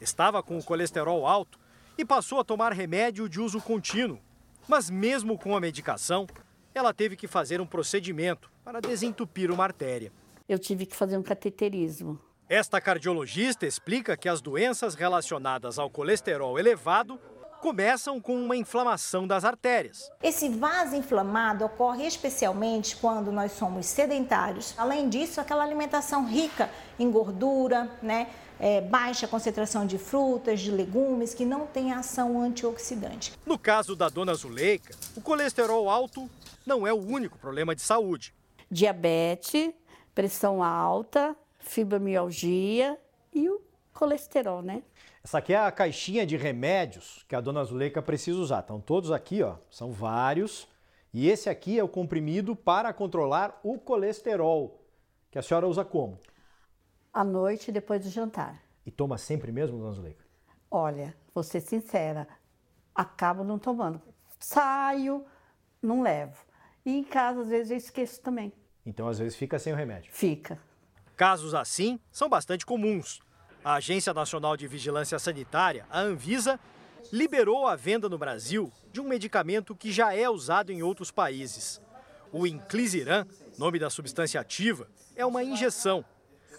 [0.00, 1.58] Estava com o colesterol alto
[1.96, 4.20] e passou a tomar remédio de uso contínuo.
[4.68, 6.26] Mas mesmo com a medicação,
[6.74, 10.12] ela teve que fazer um procedimento para desentupir uma artéria
[10.50, 12.18] eu tive que fazer um cateterismo.
[12.48, 17.20] Esta cardiologista explica que as doenças relacionadas ao colesterol elevado
[17.60, 20.10] começam com uma inflamação das artérias.
[20.20, 24.74] Esse vaso inflamado ocorre especialmente quando nós somos sedentários.
[24.76, 28.28] Além disso, aquela alimentação rica em gordura, né?
[28.58, 33.32] É, baixa concentração de frutas, de legumes, que não tem ação antioxidante.
[33.46, 36.28] No caso da dona Zuleika, o colesterol alto
[36.66, 38.34] não é o único problema de saúde.
[38.70, 39.72] Diabetes,
[40.20, 43.00] pressão alta, fibromialgia
[43.32, 43.62] e o
[43.94, 44.82] colesterol, né?
[45.24, 48.60] Essa aqui é a caixinha de remédios que a dona Zuleika precisa usar.
[48.60, 50.68] Estão todos aqui, ó, são vários.
[51.10, 54.84] E esse aqui é o comprimido para controlar o colesterol,
[55.30, 56.18] que a senhora usa como?
[57.10, 58.62] À noite, depois do jantar.
[58.84, 60.22] E toma sempre mesmo, dona Zuleika?
[60.70, 62.28] Olha, vou ser sincera,
[62.94, 64.02] acabo não tomando.
[64.38, 65.24] Saio,
[65.80, 66.44] não levo.
[66.84, 68.52] E em casa, às vezes, eu esqueço também.
[68.84, 70.12] Então, às vezes, fica sem o remédio.
[70.12, 70.58] Fica.
[71.16, 73.20] Casos assim são bastante comuns.
[73.62, 76.58] A Agência Nacional de Vigilância Sanitária, a Anvisa,
[77.12, 81.80] liberou a venda no Brasil de um medicamento que já é usado em outros países.
[82.32, 83.26] O Inclisiran,
[83.58, 86.04] nome da substância ativa, é uma injeção.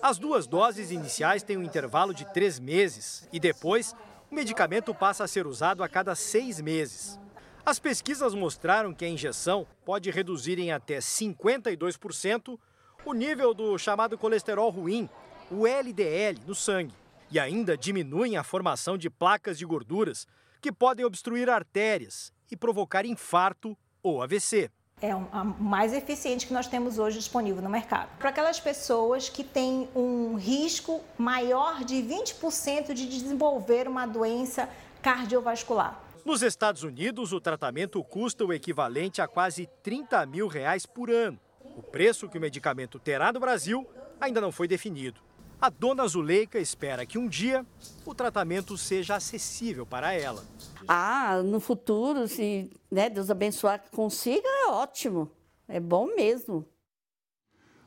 [0.01, 3.95] As duas doses iniciais têm um intervalo de três meses e depois
[4.29, 7.19] o medicamento passa a ser usado a cada seis meses.
[7.63, 12.57] As pesquisas mostraram que a injeção pode reduzir em até 52%
[13.05, 15.07] o nível do chamado colesterol ruim,
[15.49, 16.93] o LDL, no sangue,
[17.29, 20.27] e ainda diminuem a formação de placas de gorduras
[20.59, 24.71] que podem obstruir artérias e provocar infarto ou AVC.
[24.99, 25.21] É o
[25.59, 28.09] mais eficiente que nós temos hoje disponível no mercado.
[28.17, 34.67] Para aquelas pessoas que têm um risco maior de 20% de desenvolver uma doença
[35.01, 36.00] cardiovascular.
[36.23, 41.39] Nos Estados Unidos, o tratamento custa o equivalente a quase 30 mil reais por ano.
[41.75, 43.87] O preço que o medicamento terá no Brasil
[44.19, 45.19] ainda não foi definido.
[45.59, 47.65] A dona Zuleika espera que um dia
[48.05, 50.43] o tratamento seja acessível para ela.
[50.87, 55.31] Ah, no futuro, se né, Deus abençoar que consiga, é ótimo.
[55.67, 56.65] É bom mesmo.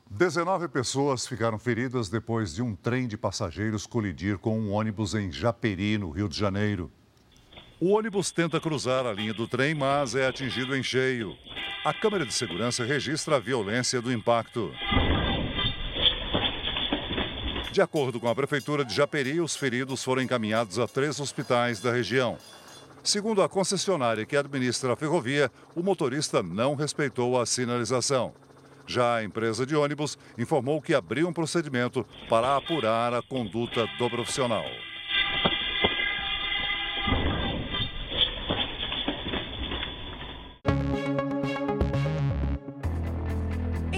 [0.09, 5.31] 19 pessoas ficaram feridas depois de um trem de passageiros colidir com um ônibus em
[5.31, 6.91] Japeri, no Rio de Janeiro.
[7.85, 11.37] O ônibus tenta cruzar a linha do trem, mas é atingido em cheio.
[11.83, 14.73] A câmera de segurança registra a violência do impacto.
[17.71, 21.91] De acordo com a Prefeitura de Japeri, os feridos foram encaminhados a três hospitais da
[21.91, 22.39] região.
[23.03, 28.33] Segundo a concessionária que administra a ferrovia, o motorista não respeitou a sinalização.
[28.87, 34.09] Já a empresa de ônibus informou que abriu um procedimento para apurar a conduta do
[34.09, 34.65] profissional.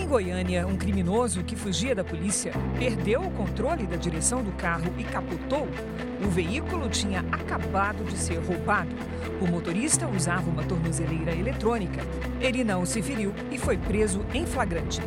[0.07, 5.03] Goiânia, um criminoso que fugia da polícia perdeu o controle da direção do carro e
[5.03, 5.67] capotou.
[6.25, 8.89] O veículo tinha acabado de ser roubado.
[9.41, 12.01] O motorista usava uma tornozeleira eletrônica.
[12.39, 15.01] Ele não se feriu e foi preso em flagrante.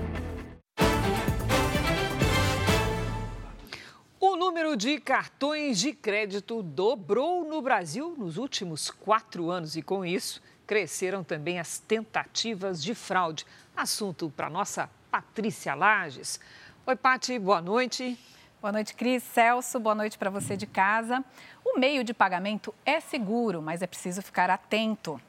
[4.21, 10.05] O número de cartões de crédito dobrou no Brasil nos últimos quatro anos e, com
[10.05, 13.47] isso, cresceram também as tentativas de fraude.
[13.77, 16.39] Assunto para nossa Patrícia Lages.
[16.87, 18.19] Oi, Pati, boa noite.
[18.61, 19.23] Boa noite, Cris.
[19.23, 21.25] Celso, boa noite para você de casa.
[21.65, 25.21] O meio de pagamento é seguro, mas é preciso ficar atento.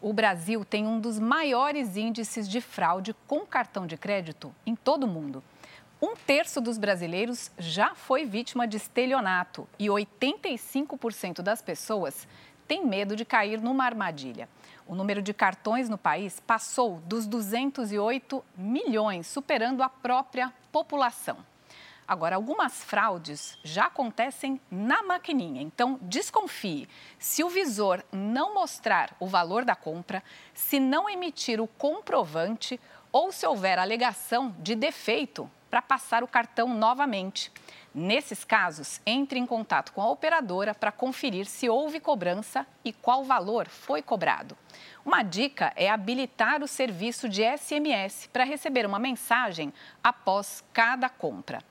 [0.00, 5.04] O Brasil tem um dos maiores índices de fraude com cartão de crédito em todo
[5.04, 5.42] o mundo.
[6.00, 12.26] Um terço dos brasileiros já foi vítima de estelionato e 85% das pessoas
[12.68, 14.48] tem medo de cair numa armadilha.
[14.88, 21.36] O número de cartões no país passou dos 208 milhões, superando a própria população.
[22.06, 26.88] Agora, algumas fraudes já acontecem na maquininha, então desconfie.
[27.18, 30.24] Se o visor não mostrar o valor da compra,
[30.54, 32.80] se não emitir o comprovante
[33.12, 37.52] ou se houver alegação de defeito para passar o cartão novamente.
[37.94, 43.24] Nesses casos, entre em contato com a operadora para conferir se houve cobrança e qual
[43.24, 44.56] valor foi cobrado.
[45.04, 49.72] Uma dica é habilitar o serviço de SMS para receber uma mensagem
[50.04, 51.62] após cada compra.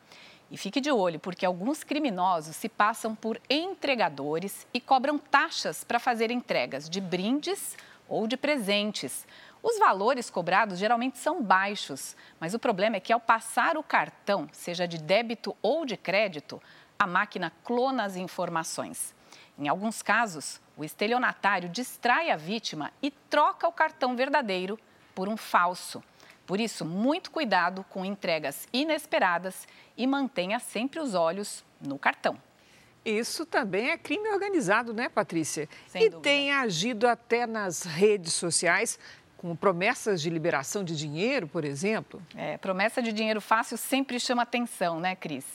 [0.49, 5.99] E fique de olho, porque alguns criminosos se passam por entregadores e cobram taxas para
[5.99, 7.75] fazer entregas de brindes
[8.09, 9.27] ou de presentes.
[9.61, 14.47] Os valores cobrados geralmente são baixos, mas o problema é que ao passar o cartão,
[14.51, 16.61] seja de débito ou de crédito,
[16.97, 19.15] a máquina clona as informações.
[19.57, 24.79] Em alguns casos, o estelionatário distrai a vítima e troca o cartão verdadeiro
[25.15, 26.03] por um falso.
[26.45, 32.39] Por isso, muito cuidado com entregas inesperadas e mantenha sempre os olhos no cartão.
[33.03, 35.67] Isso também é crime organizado, né, Patrícia?
[35.87, 36.29] Sem e dúvida.
[36.29, 38.99] tem agido até nas redes sociais
[39.37, 42.21] com promessas de liberação de dinheiro, por exemplo?
[42.35, 45.45] É, promessa de dinheiro fácil sempre chama atenção, né, Cris?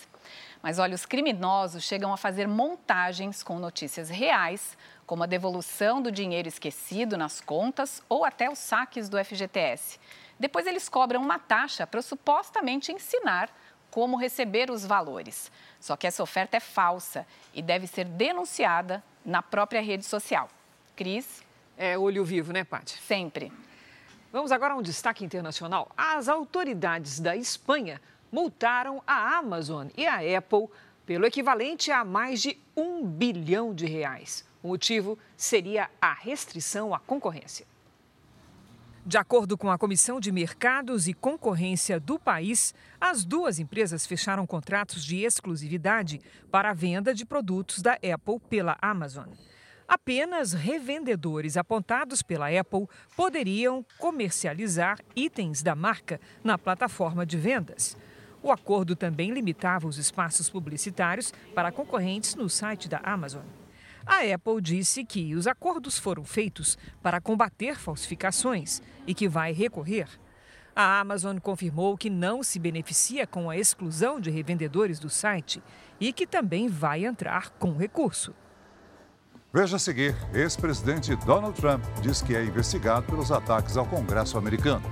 [0.63, 6.13] Mas olha, os criminosos chegam a fazer montagens com notícias reais, como a devolução do
[6.13, 9.99] dinheiro esquecido nas contas ou até os saques do FGTS.
[10.39, 13.51] Depois eles cobram uma taxa para supostamente ensinar
[13.91, 15.51] como receber os valores.
[15.81, 20.49] Só que essa oferta é falsa e deve ser denunciada na própria rede social.
[20.95, 21.45] Cris?
[21.77, 22.99] É olho vivo, né, Paty?
[23.03, 23.53] Sempre.
[24.33, 25.93] Vamos agora a um destaque internacional.
[25.95, 28.01] As autoridades da Espanha
[28.33, 30.69] multaram a Amazon e a Apple
[31.05, 34.43] pelo equivalente a mais de um bilhão de reais.
[34.63, 37.67] O motivo seria a restrição à concorrência.
[39.05, 44.47] De acordo com a Comissão de Mercados e Concorrência do país, as duas empresas fecharam
[44.47, 49.29] contratos de exclusividade para a venda de produtos da Apple pela Amazon.
[49.95, 57.95] Apenas revendedores apontados pela Apple poderiam comercializar itens da marca na plataforma de vendas.
[58.43, 63.45] O acordo também limitava os espaços publicitários para concorrentes no site da Amazon.
[64.07, 70.09] A Apple disse que os acordos foram feitos para combater falsificações e que vai recorrer.
[70.75, 75.63] A Amazon confirmou que não se beneficia com a exclusão de revendedores do site
[76.01, 78.35] e que também vai entrar com recurso.
[79.53, 84.83] Veja a seguir: ex-presidente Donald Trump diz que é investigado pelos ataques ao Congresso americano.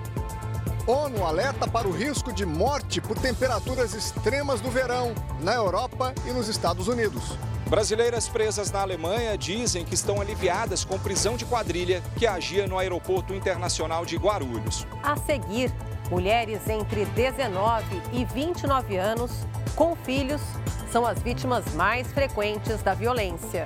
[0.86, 6.32] ONU alerta para o risco de morte por temperaturas extremas do verão na Europa e
[6.32, 7.38] nos Estados Unidos.
[7.68, 12.78] Brasileiras presas na Alemanha dizem que estão aliviadas com prisão de quadrilha que agia no
[12.78, 14.86] aeroporto internacional de Guarulhos.
[15.02, 15.72] A seguir,
[16.10, 19.30] mulheres entre 19 e 29 anos
[19.76, 20.42] com filhos
[20.90, 23.64] são as vítimas mais frequentes da violência.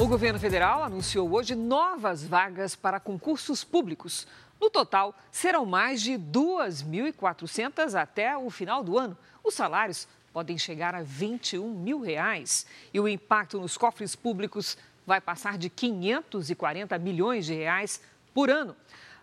[0.00, 4.28] O governo federal anunciou hoje novas vagas para concursos públicos.
[4.60, 9.18] No total, serão mais de 2.400 até o final do ano.
[9.42, 12.64] Os salários podem chegar a 21 mil reais.
[12.94, 18.00] E o impacto nos cofres públicos vai passar de 540 milhões de reais
[18.32, 18.76] por ano.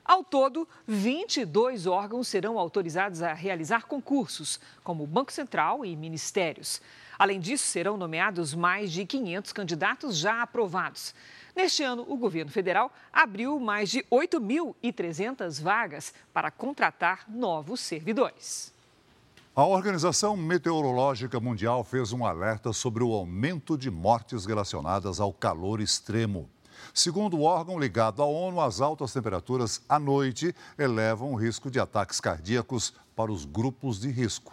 [0.03, 6.81] Ao todo, 22 órgãos serão autorizados a realizar concursos, como o Banco Central e ministérios.
[7.17, 11.13] Além disso, serão nomeados mais de 500 candidatos já aprovados.
[11.55, 18.73] Neste ano, o governo federal abriu mais de 8.300 vagas para contratar novos servidores.
[19.55, 25.79] A Organização Meteorológica Mundial fez um alerta sobre o aumento de mortes relacionadas ao calor
[25.79, 26.49] extremo.
[26.93, 31.79] Segundo o órgão ligado à ONU, as altas temperaturas à noite elevam o risco de
[31.79, 34.51] ataques cardíacos para os grupos de risco.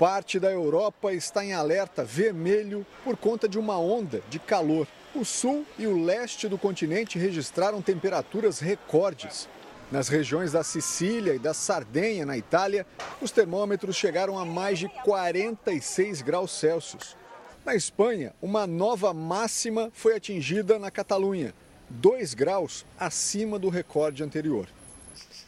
[0.00, 4.88] Parte da Europa está em alerta vermelho por conta de uma onda de calor.
[5.14, 9.46] O sul e o leste do continente registraram temperaturas recordes.
[9.92, 12.86] Nas regiões da Sicília e da Sardenha, na Itália,
[13.20, 17.14] os termômetros chegaram a mais de 46 graus Celsius.
[17.62, 21.52] Na Espanha, uma nova máxima foi atingida na Catalunha,
[21.90, 24.66] 2 graus acima do recorde anterior.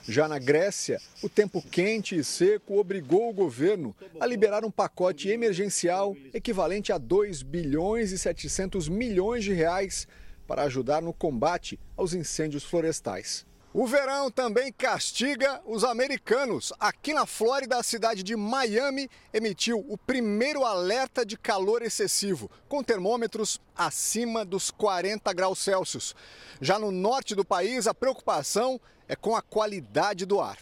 [0.08, 5.28] Já na Grécia, o tempo quente e seco obrigou o governo a liberar um pacote
[5.28, 10.08] emergencial equivalente a 2 bilhões e 700 milhões de reais
[10.46, 13.46] para ajudar no combate aos incêndios florestais.
[13.74, 16.74] O verão também castiga os americanos.
[16.78, 22.82] Aqui na Flórida, a cidade de Miami emitiu o primeiro alerta de calor excessivo, com
[22.82, 26.14] termômetros acima dos 40 graus Celsius.
[26.60, 30.58] Já no norte do país, a preocupação é com a qualidade do ar.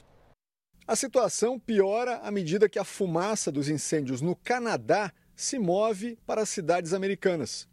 [0.87, 6.43] A situação piora à medida que a fumaça dos incêndios no Canadá se move para
[6.43, 7.70] as cidades americanas.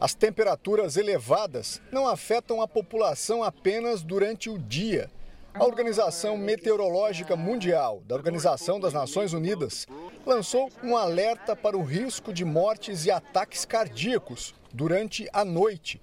[0.00, 5.10] As temperaturas elevadas não afetam a população apenas durante o dia.
[5.52, 9.86] A Organização Meteorológica Mundial, da Organização das Nações Unidas,
[10.24, 16.00] lançou um alerta para o risco de mortes e ataques cardíacos durante a noite.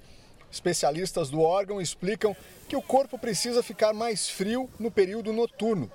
[0.51, 2.35] Especialistas do órgão explicam
[2.69, 5.91] que o corpo precisa ficar mais frio no período noturno.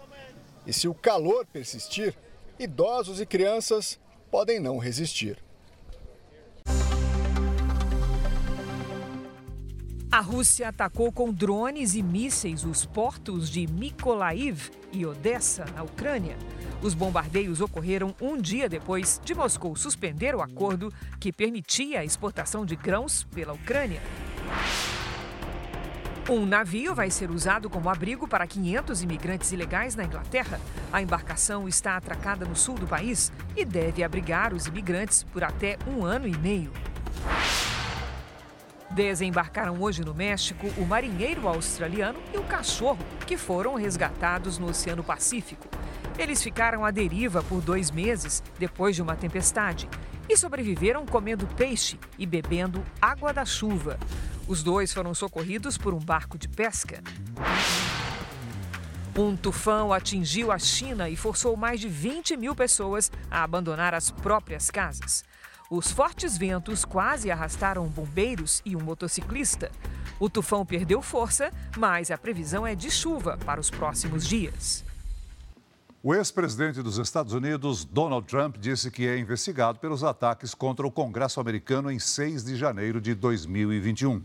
[0.66, 2.18] E se o calor persistir,
[2.58, 5.38] idosos e crianças podem não resistir.
[10.12, 16.36] A Rússia atacou com drones e mísseis os portos de Mykolaiv e Odessa, na Ucrânia.
[16.82, 22.66] Os bombardeios ocorreram um dia depois de Moscou suspender o acordo que permitia a exportação
[22.66, 24.02] de grãos pela Ucrânia.
[26.28, 30.60] Um navio vai ser usado como abrigo para 500 imigrantes ilegais na Inglaterra.
[30.92, 35.78] A embarcação está atracada no sul do país e deve abrigar os imigrantes por até
[35.88, 36.70] um ano e meio.
[38.94, 45.02] Desembarcaram hoje no México o marinheiro australiano e o cachorro, que foram resgatados no Oceano
[45.02, 45.66] Pacífico.
[46.18, 49.88] Eles ficaram à deriva por dois meses depois de uma tempestade
[50.28, 53.98] e sobreviveram comendo peixe e bebendo água da chuva.
[54.46, 57.02] Os dois foram socorridos por um barco de pesca.
[59.16, 64.10] Um tufão atingiu a China e forçou mais de 20 mil pessoas a abandonar as
[64.10, 65.24] próprias casas.
[65.74, 69.72] Os fortes ventos quase arrastaram bombeiros e um motociclista.
[70.20, 74.84] O tufão perdeu força, mas a previsão é de chuva para os próximos dias.
[76.02, 80.92] O ex-presidente dos Estados Unidos, Donald Trump, disse que é investigado pelos ataques contra o
[80.92, 84.22] Congresso americano em 6 de janeiro de 2021.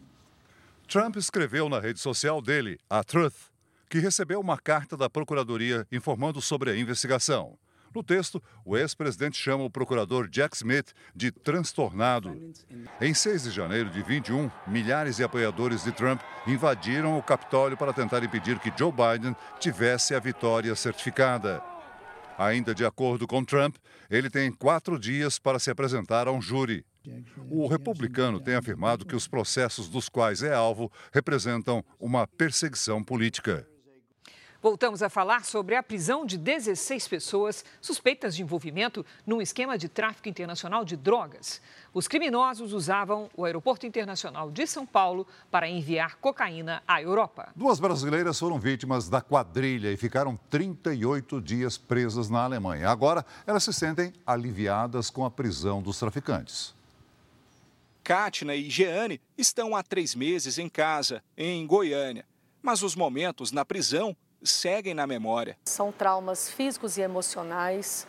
[0.86, 3.54] Trump escreveu na rede social dele, a Truth,
[3.90, 7.58] que recebeu uma carta da Procuradoria informando sobre a investigação.
[7.98, 12.40] No texto, o ex-presidente chama o procurador Jack Smith de transtornado.
[13.02, 17.92] Em 6 de janeiro de 21, milhares de apoiadores de Trump invadiram o Capitólio para
[17.92, 21.60] tentar impedir que Joe Biden tivesse a vitória certificada.
[22.38, 23.78] Ainda de acordo com Trump,
[24.12, 26.86] ele tem quatro dias para se apresentar a um júri.
[27.50, 33.68] O republicano tem afirmado que os processos dos quais é alvo representam uma perseguição política.
[34.70, 39.88] Voltamos a falar sobre a prisão de 16 pessoas suspeitas de envolvimento num esquema de
[39.88, 41.62] tráfico internacional de drogas.
[41.94, 47.48] Os criminosos usavam o Aeroporto Internacional de São Paulo para enviar cocaína à Europa.
[47.56, 52.90] Duas brasileiras foram vítimas da quadrilha e ficaram 38 dias presas na Alemanha.
[52.90, 56.76] Agora, elas se sentem aliviadas com a prisão dos traficantes.
[58.04, 62.26] Kátina e Jeane estão há três meses em casa, em Goiânia.
[62.62, 64.14] Mas os momentos na prisão
[64.44, 65.58] seguem na memória.
[65.66, 68.08] São traumas físicos e emocionais.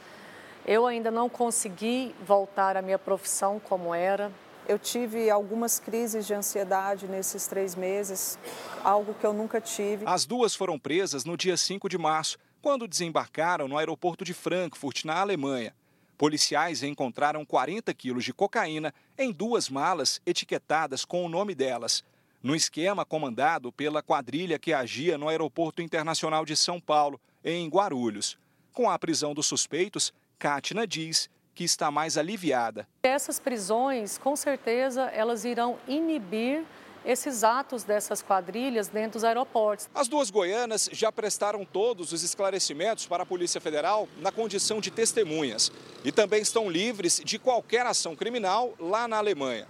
[0.67, 4.31] Eu ainda não consegui voltar à minha profissão como era.
[4.67, 8.39] Eu tive algumas crises de ansiedade nesses três meses,
[8.85, 10.05] algo que eu nunca tive.
[10.07, 15.05] As duas foram presas no dia 5 de março, quando desembarcaram no aeroporto de Frankfurt,
[15.05, 15.75] na Alemanha.
[16.19, 22.05] Policiais encontraram 40 quilos de cocaína em duas malas etiquetadas com o nome delas
[22.43, 28.39] no esquema comandado pela quadrilha que agia no Aeroporto Internacional de São Paulo, em Guarulhos.
[28.73, 32.87] Com a prisão dos suspeitos, Kátina diz que está mais aliviada.
[33.03, 36.65] Essas prisões, com certeza, elas irão inibir
[37.05, 39.89] esses atos dessas quadrilhas dentro dos aeroportos.
[39.95, 44.91] As duas goianas já prestaram todos os esclarecimentos para a Polícia Federal na condição de
[44.91, 45.73] testemunhas
[46.05, 49.67] e também estão livres de qualquer ação criminal lá na Alemanha.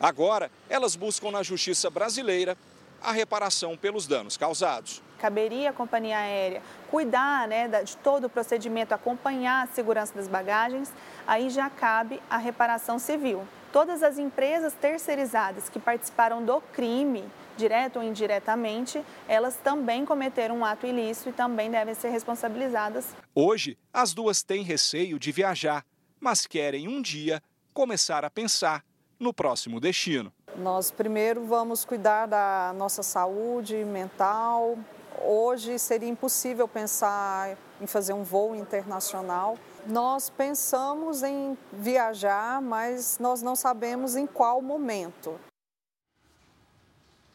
[0.00, 2.56] Agora, elas buscam na justiça brasileira
[3.02, 5.02] a reparação pelos danos causados.
[5.18, 10.90] Caberia à companhia aérea cuidar né, de todo o procedimento, acompanhar a segurança das bagagens,
[11.26, 13.46] aí já cabe a reparação civil.
[13.72, 17.22] Todas as empresas terceirizadas que participaram do crime,
[17.56, 23.14] direto ou indiretamente, elas também cometeram um ato ilícito e também devem ser responsabilizadas.
[23.34, 25.84] Hoje, as duas têm receio de viajar,
[26.18, 27.40] mas querem um dia
[27.72, 28.82] começar a pensar
[29.20, 30.32] no próximo destino.
[30.56, 34.78] Nós primeiro vamos cuidar da nossa saúde mental.
[35.22, 39.58] Hoje seria impossível pensar em fazer um voo internacional.
[39.86, 45.38] Nós pensamos em viajar, mas nós não sabemos em qual momento.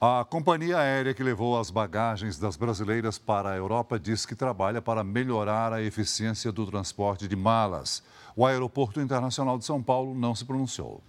[0.02, 4.82] A companhia aérea que levou as bagagens das brasileiras para a Europa diz que trabalha
[4.82, 8.04] para melhorar a eficiência do transporte de malas.
[8.36, 11.02] O Aeroporto Internacional de São Paulo não se pronunciou.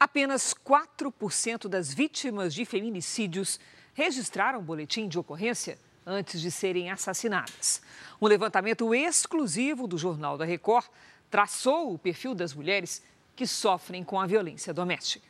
[0.00, 3.58] Apenas 4% das vítimas de feminicídios
[3.92, 5.76] registraram boletim de ocorrência
[6.06, 7.82] antes de serem assassinadas.
[8.22, 10.86] Um levantamento exclusivo do Jornal da Record
[11.28, 13.02] traçou o perfil das mulheres
[13.34, 15.26] que sofrem com a violência doméstica.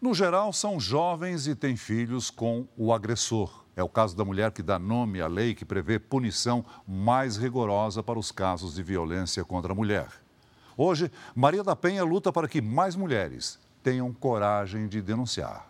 [0.00, 3.64] No geral, são jovens e têm filhos com o agressor.
[3.74, 8.04] É o caso da mulher que dá nome à lei que prevê punição mais rigorosa
[8.04, 10.06] para os casos de violência contra a mulher.
[10.76, 15.64] Hoje, Maria da Penha luta para que mais mulheres tenham coragem de denunciar.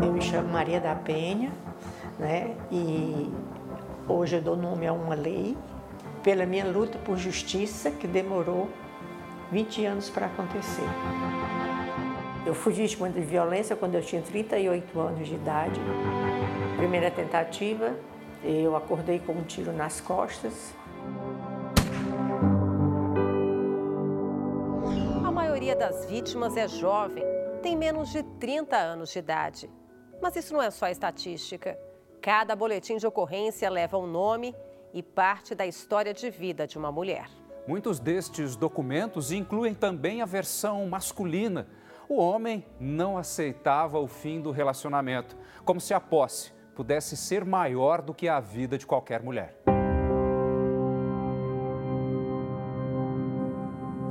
[0.00, 1.52] Eu me chamo Maria da Penha,
[2.16, 2.54] né?
[2.70, 3.28] E
[4.06, 5.58] hoje eu dou nome a uma lei
[6.22, 8.70] pela minha luta por justiça que demorou
[9.50, 10.88] 20 anos para acontecer.
[12.46, 15.80] Eu fui vítima de violência quando eu tinha 38 anos de idade.
[16.76, 17.96] Primeira tentativa,
[18.44, 20.74] eu acordei com um tiro nas costas.
[25.24, 27.24] A maioria das vítimas é jovem,
[27.62, 29.70] tem menos de 30 anos de idade.
[30.20, 31.78] Mas isso não é só estatística.
[32.20, 34.54] Cada boletim de ocorrência leva um nome
[34.92, 37.28] e parte da história de vida de uma mulher.
[37.66, 41.66] Muitos destes documentos incluem também a versão masculina.
[42.06, 45.34] O homem não aceitava o fim do relacionamento,
[45.64, 49.54] como se a posse pudesse ser maior do que a vida de qualquer mulher.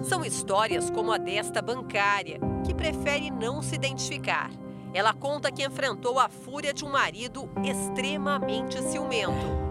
[0.02, 4.50] São histórias como a desta bancária, que prefere não se identificar.
[4.94, 9.64] Ela conta que enfrentou a fúria de um marido extremamente ciumento.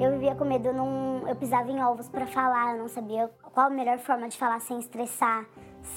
[0.00, 3.30] Eu vivia com medo, eu, não, eu pisava em ovos para falar, eu não sabia
[3.54, 5.46] qual a melhor forma de falar sem estressar,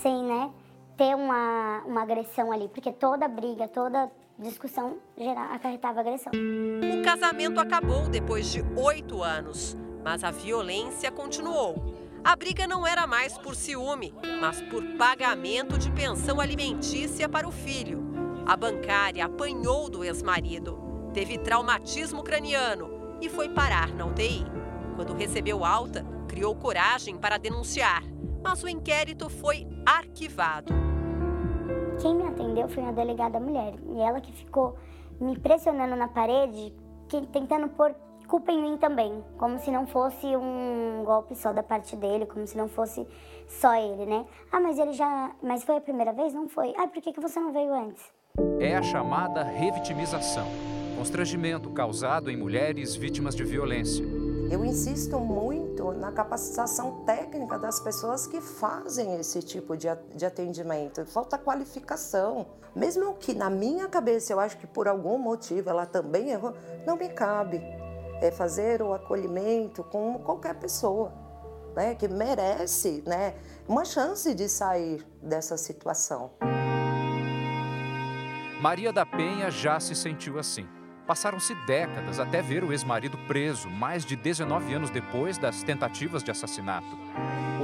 [0.02, 0.50] sem né,
[0.96, 4.10] ter uma, uma agressão ali, porque toda briga, toda
[4.40, 6.32] discussão geral acarretava agressão.
[6.34, 11.96] O casamento acabou depois de oito anos, mas a violência continuou.
[12.24, 17.52] A briga não era mais por ciúme, mas por pagamento de pensão alimentícia para o
[17.52, 18.04] filho.
[18.46, 20.80] A bancária apanhou do ex-marido,
[21.14, 24.46] teve traumatismo craniano e foi parar na UTI.
[24.96, 28.04] Quando recebeu alta, criou coragem para denunciar,
[28.44, 30.89] mas o inquérito foi arquivado.
[32.02, 33.74] Quem me atendeu foi uma delegada mulher.
[33.88, 34.78] E ela que ficou
[35.20, 36.74] me pressionando na parede,
[37.08, 37.94] que, tentando pôr
[38.28, 39.24] culpa em mim também.
[39.38, 43.08] Como se não fosse um golpe só da parte dele, como se não fosse
[43.48, 44.26] só ele, né?
[44.52, 45.32] Ah, mas ele já.
[45.42, 46.34] Mas foi a primeira vez?
[46.34, 46.74] Não foi.
[46.78, 48.04] Ah, por que, que você não veio antes?
[48.60, 50.46] É a chamada revitimização
[51.00, 54.06] constrangimento causado em mulheres vítimas de violência.
[54.52, 61.06] Eu insisto muito na capacitação técnica das pessoas que fazem esse tipo de atendimento.
[61.06, 62.48] Falta qualificação.
[62.76, 66.98] Mesmo que na minha cabeça eu acho que por algum motivo ela também errou, não
[66.98, 67.62] me cabe
[68.22, 71.14] é fazer o acolhimento com qualquer pessoa.
[71.76, 73.36] Né, que merece né,
[73.68, 76.32] uma chance de sair dessa situação.
[78.60, 80.68] Maria da Penha já se sentiu assim.
[81.10, 86.30] Passaram-se décadas até ver o ex-marido preso, mais de 19 anos depois das tentativas de
[86.30, 86.86] assassinato.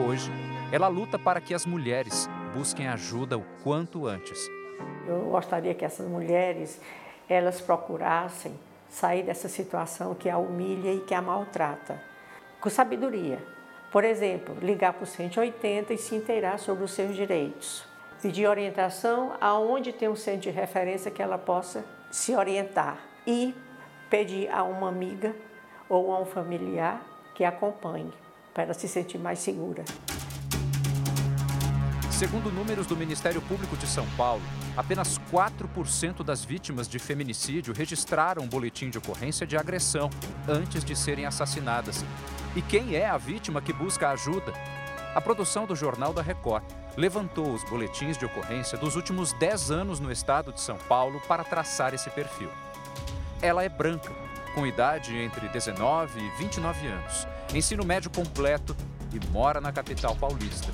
[0.04, 0.32] Hoje,
[0.72, 4.50] ela luta para que as mulheres busquem ajuda o quanto antes.
[5.08, 6.82] Eu gostaria que essas mulheres
[7.30, 8.52] elas procurassem
[8.90, 12.02] sair dessa situação que a humilha e que a maltrata,
[12.60, 13.38] com sabedoria.
[13.92, 17.86] Por exemplo, ligar para o 180 e se inteirar sobre os seus direitos.
[18.24, 23.56] Pedir orientação aonde tem um centro de referência que ela possa se orientar e
[24.10, 25.36] pedir a uma amiga
[25.90, 27.02] ou a um familiar
[27.34, 28.14] que acompanhe
[28.54, 29.84] para ela se sentir mais segura.
[32.10, 34.42] Segundo números do Ministério Público de São Paulo,
[34.78, 40.10] apenas 4% das vítimas de feminicídio registraram um boletim de ocorrência de agressão
[40.48, 42.06] antes de serem assassinadas.
[42.56, 44.54] E quem é a vítima que busca ajuda?
[45.14, 46.64] A produção do Jornal da Record
[46.96, 51.44] levantou os boletins de ocorrência dos últimos 10 anos no estado de São Paulo para
[51.44, 52.50] traçar esse perfil.
[53.42, 54.12] Ela é branca,
[54.54, 58.76] com idade entre 19 e 29 anos, ensino médio completo
[59.14, 60.72] e mora na capital paulista.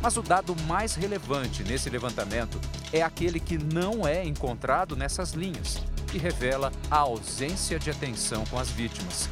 [0.00, 2.60] Mas o dado mais relevante nesse levantamento
[2.92, 8.58] é aquele que não é encontrado nessas linhas, que revela a ausência de atenção com
[8.58, 9.28] as vítimas.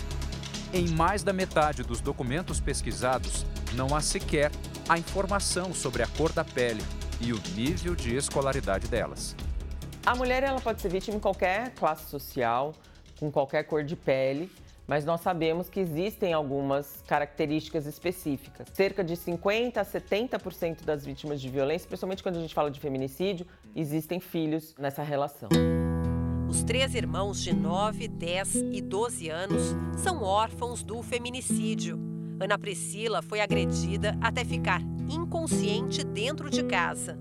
[0.73, 4.51] Em mais da metade dos documentos pesquisados, não há sequer
[4.89, 6.83] a informação sobre a cor da pele
[7.21, 9.37] e o nível de escolaridade delas.
[10.05, 12.75] A mulher ela pode ser vítima em qualquer classe social,
[13.19, 14.51] com qualquer cor de pele,
[14.87, 18.67] mas nós sabemos que existem algumas características específicas.
[18.73, 22.81] Cerca de 50 a 70% das vítimas de violência, principalmente quando a gente fala de
[22.81, 23.47] feminicídio,
[23.77, 25.51] existem filhos nessa relação.
[26.49, 31.97] Os três irmãos de 9, 10 e 12 anos são órfãos do feminicídio.
[32.41, 37.19] Ana Priscila foi agredida até ficar inconsciente dentro de casa.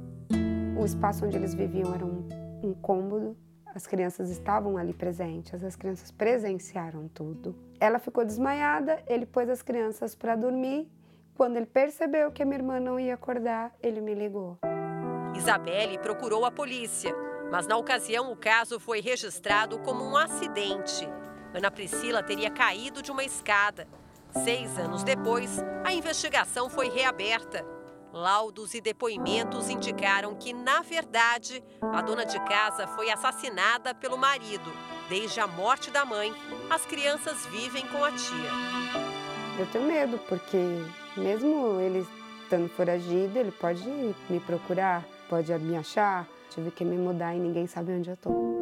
[0.79, 2.27] O espaço onde eles viviam era um,
[2.63, 3.35] um cômodo
[3.73, 7.55] as crianças estavam ali presentes, as crianças presenciaram tudo.
[7.79, 10.89] Ela ficou desmaiada, ele pôs as crianças para dormir.
[11.35, 14.57] Quando ele percebeu que a minha irmã não ia acordar, ele me ligou.
[15.35, 17.15] Isabelle procurou a polícia,
[17.51, 21.07] mas na ocasião o caso foi registrado como um acidente.
[21.53, 23.87] Ana Priscila teria caído de uma escada.
[24.43, 27.63] Seis anos depois, a investigação foi reaberta
[28.11, 34.71] Laudos e depoimentos indicaram que, na verdade, a dona de casa foi assassinada pelo marido.
[35.07, 36.33] Desde a morte da mãe,
[36.69, 38.49] as crianças vivem com a tia.
[39.59, 40.57] Eu tenho medo, porque
[41.15, 42.05] mesmo ele
[42.43, 46.27] estando foragido, ele pode me procurar, pode me achar.
[46.49, 48.59] Tive que me mudar e ninguém sabe onde eu estou.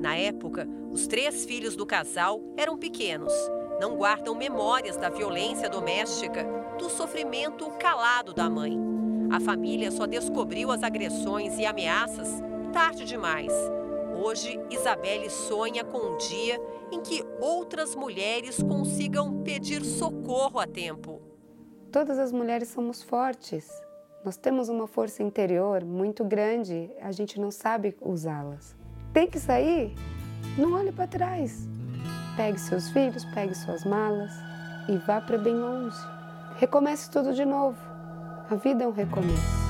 [0.00, 3.32] Na época, os três filhos do casal eram pequenos
[3.80, 6.44] não guardam memórias da violência doméstica,
[6.78, 8.78] do sofrimento calado da mãe.
[9.30, 12.28] A família só descobriu as agressões e ameaças
[12.72, 13.52] tarde demais.
[14.22, 16.60] Hoje, Isabelle sonha com um dia
[16.92, 21.20] em que outras mulheres consigam pedir socorro a tempo.
[21.90, 23.68] Todas as mulheres somos fortes.
[24.24, 28.76] Nós temos uma força interior muito grande, a gente não sabe usá-las.
[29.12, 29.94] Tem que sair?
[30.58, 31.68] Não olhe para trás.
[32.36, 34.30] Pegue seus filhos, pegue suas malas
[34.88, 35.96] e vá para bem longe.
[36.58, 37.78] Recomece tudo de novo.
[38.50, 39.66] A vida é um recomeço.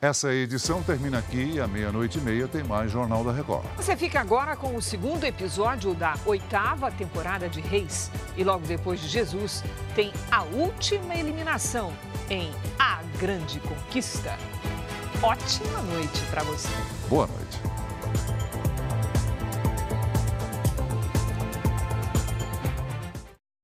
[0.00, 3.64] Essa edição termina aqui e à meia-noite e meia tem mais Jornal da Record.
[3.76, 8.10] Você fica agora com o segundo episódio da oitava temporada de Reis.
[8.36, 9.62] E logo depois de Jesus,
[9.94, 11.92] tem a última eliminação
[12.28, 14.36] em A Grande Conquista.
[15.22, 16.68] Ótima noite para você.
[17.08, 17.71] Boa noite.